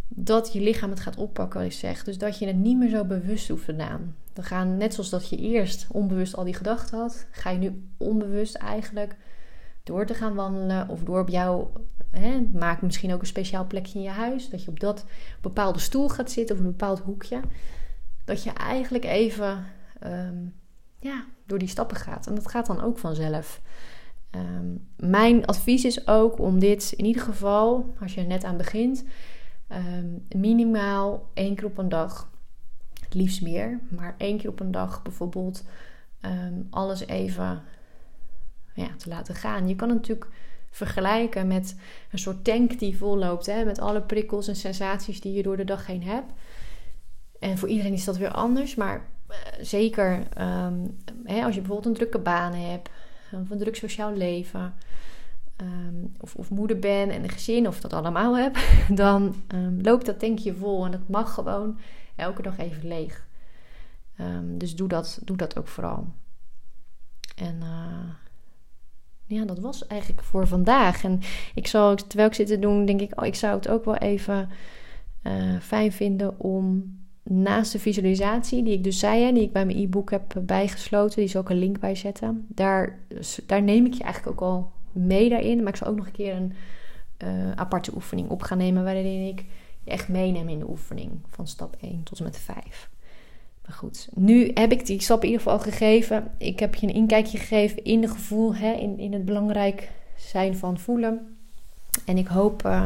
dat 0.08 0.52
je 0.52 0.60
lichaam 0.60 0.90
het 0.90 1.00
gaat 1.00 1.16
oppakken, 1.16 1.60
wat 1.60 1.68
ik 1.68 1.76
zeg. 1.76 2.04
Dus 2.04 2.18
dat 2.18 2.38
je 2.38 2.46
het 2.46 2.56
niet 2.56 2.76
meer 2.76 2.90
zo 2.90 3.04
bewust 3.04 3.48
hoeft 3.48 3.64
te 3.64 3.76
doen. 3.76 4.14
Dan 4.32 4.44
gaan, 4.44 4.76
net 4.76 4.94
zoals 4.94 5.10
dat 5.10 5.28
je 5.28 5.36
eerst 5.36 5.86
onbewust 5.90 6.36
al 6.36 6.44
die 6.44 6.54
gedachten 6.54 6.98
had, 6.98 7.26
ga 7.30 7.50
je 7.50 7.58
nu 7.58 7.88
onbewust 7.96 8.54
eigenlijk 8.54 9.16
door 9.82 10.06
te 10.06 10.14
gaan 10.14 10.34
wandelen 10.34 10.88
of 10.88 11.02
door 11.02 11.20
op 11.20 11.28
jou 11.28 11.68
Hè, 12.18 12.40
maak 12.52 12.82
misschien 12.82 13.12
ook 13.12 13.20
een 13.20 13.26
speciaal 13.26 13.66
plekje 13.66 13.98
in 13.98 14.04
je 14.04 14.10
huis. 14.10 14.48
Dat 14.48 14.64
je 14.64 14.70
op 14.70 14.80
dat 14.80 15.04
bepaalde 15.40 15.78
stoel 15.78 16.08
gaat 16.08 16.30
zitten 16.30 16.56
of 16.56 16.60
een 16.60 16.70
bepaald 16.70 17.00
hoekje. 17.00 17.40
Dat 18.24 18.42
je 18.42 18.50
eigenlijk 18.50 19.04
even 19.04 19.64
ehm, 20.00 20.36
ja, 20.98 21.24
door 21.46 21.58
die 21.58 21.68
stappen 21.68 21.96
gaat. 21.96 22.26
En 22.26 22.34
dat 22.34 22.50
gaat 22.50 22.66
dan 22.66 22.82
ook 22.82 22.98
vanzelf. 22.98 23.60
Ehm, 24.30 24.74
mijn 24.96 25.46
advies 25.46 25.84
is 25.84 26.06
ook 26.06 26.38
om 26.38 26.58
dit 26.58 26.92
in 26.96 27.04
ieder 27.04 27.22
geval, 27.22 27.94
als 28.00 28.14
je 28.14 28.20
er 28.20 28.26
net 28.26 28.44
aan 28.44 28.56
begint, 28.56 29.04
um, 29.72 30.26
minimaal 30.36 31.30
één 31.34 31.54
keer 31.54 31.64
op 31.64 31.78
een 31.78 31.88
dag, 31.88 32.30
het 33.00 33.14
liefst 33.14 33.42
meer, 33.42 33.80
maar 33.88 34.14
één 34.18 34.38
keer 34.38 34.50
op 34.50 34.60
een 34.60 34.70
dag 34.70 35.02
bijvoorbeeld 35.02 35.64
alles 36.70 37.06
even 37.06 37.62
ja, 38.74 38.88
te 38.96 39.08
laten 39.08 39.34
gaan. 39.34 39.68
Je 39.68 39.76
kan 39.76 39.88
natuurlijk 39.88 40.28
vergelijken 40.70 41.46
met 41.46 41.76
een 42.10 42.18
soort 42.18 42.44
tank 42.44 42.78
die 42.78 42.96
volloopt. 42.96 43.46
Hè, 43.46 43.64
met 43.64 43.80
alle 43.80 44.02
prikkels 44.02 44.48
en 44.48 44.56
sensaties 44.56 45.20
die 45.20 45.32
je 45.32 45.42
door 45.42 45.56
de 45.56 45.64
dag 45.64 45.86
heen 45.86 46.02
hebt. 46.02 46.32
En 47.38 47.58
voor 47.58 47.68
iedereen 47.68 47.92
is 47.92 48.04
dat 48.04 48.16
weer 48.16 48.30
anders. 48.30 48.74
Maar 48.74 49.08
uh, 49.30 49.36
zeker 49.60 50.12
um, 50.40 50.96
hè, 51.24 51.44
als 51.44 51.54
je 51.54 51.60
bijvoorbeeld 51.60 51.86
een 51.86 51.94
drukke 51.94 52.18
baan 52.18 52.54
hebt. 52.54 52.90
Of 53.32 53.50
een 53.50 53.58
druk 53.58 53.76
sociaal 53.76 54.12
leven. 54.12 54.74
Um, 55.60 56.12
of, 56.20 56.34
of, 56.34 56.50
moeder 56.50 56.78
bent 56.78 57.12
en 57.12 57.22
een 57.22 57.28
gezin. 57.28 57.66
Of 57.66 57.80
dat 57.80 57.92
allemaal 57.92 58.36
hebt. 58.36 58.58
Dan 58.96 59.34
um, 59.54 59.78
loopt 59.82 60.06
dat 60.06 60.18
tankje 60.18 60.54
vol. 60.54 60.84
En 60.84 60.90
dat 60.90 61.08
mag 61.08 61.34
gewoon 61.34 61.78
elke 62.16 62.42
dag 62.42 62.58
even 62.58 62.88
leeg. 62.88 63.26
dus 64.42 64.76
doe 64.76 64.88
dat, 64.88 65.20
doe 65.24 65.36
dat 65.36 65.58
ook 65.58 65.68
vooral. 65.68 66.06
En... 67.36 67.56
Uh, 67.62 68.14
ja, 69.26 69.44
dat 69.44 69.58
was 69.58 69.86
eigenlijk 69.86 70.22
voor 70.22 70.46
vandaag. 70.46 71.04
En 71.04 71.20
ik 71.54 71.66
zal, 71.66 71.94
terwijl 71.94 72.28
ik 72.28 72.34
zit 72.34 72.46
te 72.46 72.58
doen, 72.58 72.84
denk 72.84 73.00
ik, 73.00 73.20
oh, 73.20 73.26
ik 73.26 73.34
zou 73.34 73.54
het 73.54 73.68
ook 73.68 73.84
wel 73.84 73.96
even 73.96 74.48
uh, 75.22 75.60
fijn 75.60 75.92
vinden 75.92 76.40
om 76.40 76.94
naast 77.22 77.72
de 77.72 77.78
visualisatie, 77.78 78.62
die 78.62 78.72
ik 78.72 78.84
dus 78.84 78.98
zei, 78.98 79.24
hè, 79.24 79.32
die 79.32 79.42
ik 79.42 79.52
bij 79.52 79.66
mijn 79.66 79.78
e-book 79.78 80.10
heb 80.10 80.34
bijgesloten, 80.42 81.16
die 81.16 81.24
is 81.24 81.36
ook 81.36 81.50
een 81.50 81.58
link 81.58 81.80
bij 81.80 81.94
zetten. 81.94 82.46
Daar, 82.48 82.98
daar 83.46 83.62
neem 83.62 83.86
ik 83.86 83.94
je 83.94 84.02
eigenlijk 84.02 84.42
ook 84.42 84.48
al 84.48 84.72
mee 84.96 85.28
daarin. 85.28 85.58
Maar 85.58 85.72
ik 85.72 85.76
zal 85.76 85.88
ook 85.88 85.96
nog 85.96 86.06
een 86.06 86.12
keer 86.12 86.34
een 86.34 86.52
uh, 87.24 87.52
aparte 87.52 87.94
oefening 87.94 88.28
op 88.28 88.42
gaan 88.42 88.58
nemen, 88.58 88.84
waarin 88.84 89.28
ik 89.28 89.44
je 89.84 89.90
echt 89.90 90.08
meeneem 90.08 90.48
in 90.48 90.58
de 90.58 90.68
oefening 90.68 91.10
van 91.28 91.46
stap 91.46 91.76
1 91.80 92.02
tot 92.02 92.18
en 92.18 92.24
met 92.24 92.38
5. 92.38 92.88
Maar 93.66 93.76
goed, 93.76 94.08
nu 94.14 94.50
heb 94.54 94.72
ik 94.72 94.86
die 94.86 95.02
stap 95.02 95.22
in 95.22 95.28
ieder 95.30 95.42
geval 95.42 95.58
gegeven. 95.58 96.30
Ik 96.38 96.58
heb 96.58 96.74
je 96.74 96.86
een 96.86 96.94
inkijkje 96.94 97.38
gegeven 97.38 97.84
in 97.84 98.00
de 98.00 98.08
gevoel, 98.08 98.54
hè, 98.54 98.72
in, 98.72 98.98
in 98.98 99.12
het 99.12 99.24
belangrijk 99.24 99.90
zijn 100.16 100.56
van 100.56 100.78
voelen. 100.78 101.36
En 102.04 102.16
ik 102.16 102.26
hoop 102.26 102.66
uh, 102.66 102.82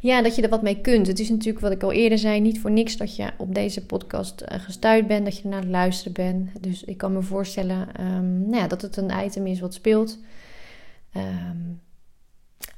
ja, 0.00 0.22
dat 0.22 0.36
je 0.36 0.42
er 0.42 0.48
wat 0.48 0.62
mee 0.62 0.80
kunt. 0.80 1.06
Het 1.06 1.18
is 1.18 1.28
natuurlijk 1.28 1.60
wat 1.60 1.72
ik 1.72 1.82
al 1.82 1.92
eerder 1.92 2.18
zei, 2.18 2.40
niet 2.40 2.60
voor 2.60 2.70
niks 2.70 2.96
dat 2.96 3.16
je 3.16 3.30
op 3.36 3.54
deze 3.54 3.86
podcast 3.86 4.42
uh, 4.42 4.58
gestuurd 4.60 5.06
bent, 5.06 5.24
dat 5.24 5.38
je 5.38 5.48
naar 5.48 5.60
het 5.60 5.70
luisteren 5.70 6.12
bent. 6.12 6.62
Dus 6.62 6.84
ik 6.84 6.96
kan 6.96 7.12
me 7.12 7.22
voorstellen 7.22 7.88
um, 8.00 8.40
nou 8.40 8.56
ja, 8.56 8.66
dat 8.66 8.82
het 8.82 8.96
een 8.96 9.24
item 9.24 9.46
is 9.46 9.60
wat 9.60 9.74
speelt. 9.74 10.18
Um, 11.16 11.80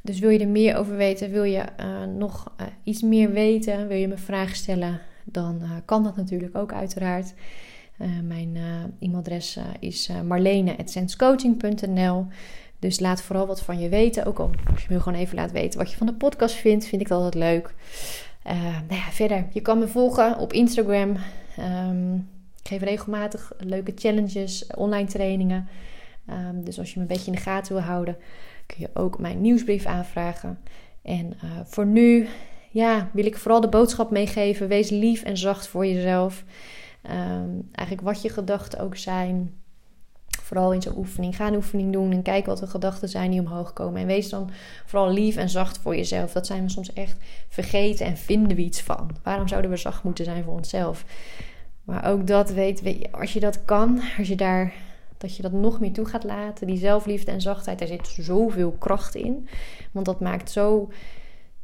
dus 0.03 0.19
wil 0.19 0.31
je 0.31 0.39
er 0.39 0.49
meer 0.49 0.77
over 0.77 0.97
weten, 0.97 1.31
wil 1.31 1.45
je 1.45 1.65
uh, 1.81 2.05
nog 2.17 2.53
iets 2.83 3.03
meer 3.03 3.31
weten, 3.31 3.89
wil 3.89 3.97
je 3.97 4.09
me 4.09 4.17
vragen 4.17 4.57
stellen, 4.57 5.01
dan 5.25 5.59
uh, 5.63 5.71
kan 5.85 6.03
dat 6.03 6.17
natuurlijk 6.17 6.57
ook 6.57 6.73
uiteraard. 6.73 7.35
Mijn 8.23 8.57
e-mailadres 9.01 9.59
is 9.81 10.11
marlene.senscoaching.nl 10.25 12.27
Dus 12.79 13.01
laat 13.01 13.23
vooral 13.23 13.47
wat 13.47 13.63
van 13.63 13.79
je 13.79 13.89
weten. 13.89 14.25
Ook 14.25 14.39
al 14.39 14.51
als 14.73 14.83
je 14.83 14.95
me 14.95 15.01
gewoon 15.01 15.19
even 15.19 15.37
laat 15.37 15.53
weten 15.53 15.79
wat 15.79 15.91
je 15.91 15.97
van 15.97 16.07
de 16.07 16.15
podcast 16.15 16.55
vindt, 16.55 16.87
vind 16.87 17.01
ik 17.01 17.09
dat 17.09 17.23
altijd 17.23 17.43
leuk. 17.43 17.75
nou 18.89 19.01
ja, 19.01 19.11
verder, 19.11 19.47
je 19.53 19.61
kan 19.61 19.79
me 19.79 19.89
volgen 19.89 20.39
op 20.39 20.53
Instagram. 20.53 21.17
Um, 21.59 22.29
ik 22.67 22.73
geef 22.73 22.83
regelmatig 22.83 23.53
leuke 23.59 23.93
challenges, 23.95 24.67
online 24.75 25.09
trainingen. 25.09 25.69
Um, 26.31 26.65
dus 26.65 26.79
als 26.79 26.89
je 26.89 26.95
me 26.97 27.03
een 27.03 27.09
beetje 27.09 27.31
in 27.31 27.37
de 27.37 27.43
gaten 27.43 27.75
wil 27.75 27.83
houden, 27.83 28.17
kun 28.67 28.77
je 28.79 28.91
ook 28.95 29.19
mijn 29.19 29.41
nieuwsbrief 29.41 29.87
aanvragen. 29.87 30.59
En 31.03 31.33
voor 31.65 31.87
nu 31.87 32.29
ja, 32.71 33.11
wil 33.13 33.27
ik 33.27 33.37
vooral 33.37 33.61
de 33.61 33.69
boodschap 33.69 34.11
meegeven. 34.11 34.69
Wees 34.69 34.91
lief 34.91 35.23
en 35.23 35.37
zacht 35.37 35.67
voor 35.67 35.87
jezelf. 35.87 36.45
Um, 37.11 37.69
eigenlijk 37.73 38.07
wat 38.07 38.23
je 38.23 38.29
gedachten 38.29 38.79
ook 38.81 38.97
zijn. 38.97 39.55
Vooral 40.43 40.73
in 40.73 40.83
zo'n 40.83 40.97
oefening. 40.97 41.37
Ga 41.37 41.47
een 41.47 41.55
oefening 41.55 41.93
doen 41.93 42.13
en 42.13 42.23
kijk 42.23 42.47
wat 42.47 42.59
de 42.59 42.67
gedachten 42.67 43.09
zijn 43.09 43.31
die 43.31 43.41
omhoog 43.41 43.73
komen. 43.73 44.01
En 44.01 44.07
wees 44.07 44.29
dan 44.29 44.51
vooral 44.87 45.13
lief 45.13 45.37
en 45.37 45.49
zacht 45.49 45.79
voor 45.79 45.97
jezelf. 45.97 46.33
Dat 46.33 46.47
zijn 46.47 46.63
we 46.63 46.71
soms 46.71 46.93
echt 46.93 47.17
vergeten 47.49 48.07
en 48.07 48.17
vinden 48.17 48.57
we 48.57 48.63
iets 48.63 48.83
van. 48.83 49.11
Waarom 49.23 49.49
zouden 49.49 49.71
we 49.71 49.77
zacht 49.77 50.03
moeten 50.03 50.25
zijn 50.25 50.45
voor 50.45 50.55
onszelf? 50.55 51.05
Maar 51.85 52.05
ook 52.05 52.27
dat 52.27 52.51
weet, 52.51 53.09
als 53.11 53.33
je 53.33 53.41
dat 53.41 53.65
kan, 53.65 54.01
als 54.19 54.29
je 54.29 54.37
daar 54.37 54.73
dat 55.19 55.37
je 55.37 55.43
dat 55.43 55.53
nog 55.53 55.81
meer 55.81 55.93
toe 55.93 56.05
gaat 56.05 56.25
laten. 56.25 56.67
Die 56.67 56.79
zelfliefde 56.79 57.31
en 57.31 57.41
zachtheid, 57.41 57.79
daar 57.79 57.89
zit 57.89 58.17
zoveel 58.21 58.71
kracht 58.71 59.15
in. 59.15 59.49
Want 59.93 60.07
dat 60.07 60.21
maakt 60.21 60.51
zo 60.51 60.91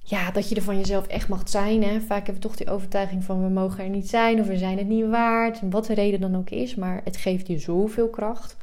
ja, 0.05 0.31
dat 0.31 0.49
je 0.49 0.55
er 0.55 0.63
van 0.63 0.77
jezelf 0.77 1.07
echt 1.07 1.29
mag 1.29 1.49
zijn. 1.49 1.83
Hè. 1.83 2.01
Vaak 2.01 2.27
hebben 2.27 2.35
we 2.35 2.49
toch 2.49 2.57
die 2.57 2.71
overtuiging 2.71 3.25
van 3.25 3.43
we 3.43 3.49
mogen 3.49 3.85
er 3.85 3.91
niet 3.91 4.09
zijn 4.09 4.41
of 4.41 4.47
we 4.47 4.57
zijn 4.57 4.79
het 4.79 4.87
niet 4.87 5.09
waard. 5.09 5.61
Wat 5.71 5.87
de 5.87 5.95
reden 5.95 6.21
dan 6.21 6.37
ook 6.37 6.51
is. 6.51 6.75
Maar 6.75 7.01
het 7.05 7.17
geeft 7.17 7.47
je 7.47 7.59
zoveel 7.59 8.09
kracht. 8.09 8.57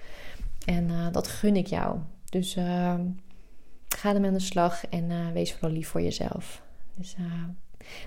En 0.65 0.89
uh, 0.89 1.08
dat 1.12 1.28
gun 1.28 1.56
ik 1.56 1.67
jou. 1.67 1.97
Dus 2.30 2.58
uh, 2.58 2.93
ga 3.88 4.13
ermee 4.13 4.30
aan 4.30 4.38
de 4.38 4.39
slag 4.39 4.88
en 4.88 5.10
uh, 5.10 5.32
wees 5.34 5.54
vooral 5.54 5.71
lief 5.71 5.88
voor 5.88 6.02
jezelf. 6.02 6.62
Dus, 6.95 7.15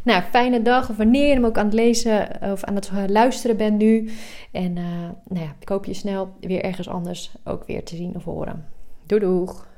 nou, 0.02 0.22
fijne 0.22 0.62
dag. 0.62 0.90
Of 0.90 0.96
wanneer 0.96 1.26
je 1.26 1.34
hem 1.34 1.44
ook 1.44 1.58
aan 1.58 1.64
het 1.64 1.74
lezen 1.74 2.28
of 2.40 2.64
aan 2.64 2.74
het 2.74 2.90
luisteren 3.06 3.56
bent 3.56 3.78
nu. 3.78 4.10
En 4.52 4.72
nou 4.72 5.44
ja, 5.44 5.54
ik 5.60 5.68
hoop 5.68 5.84
je 5.84 5.94
snel 5.94 6.34
weer 6.40 6.64
ergens 6.64 6.88
anders 6.88 7.32
ook 7.44 7.66
weer 7.66 7.84
te 7.84 7.96
zien 7.96 8.16
of 8.16 8.24
horen. 8.24 8.66
Doei 9.06 9.20
doeg! 9.20 9.70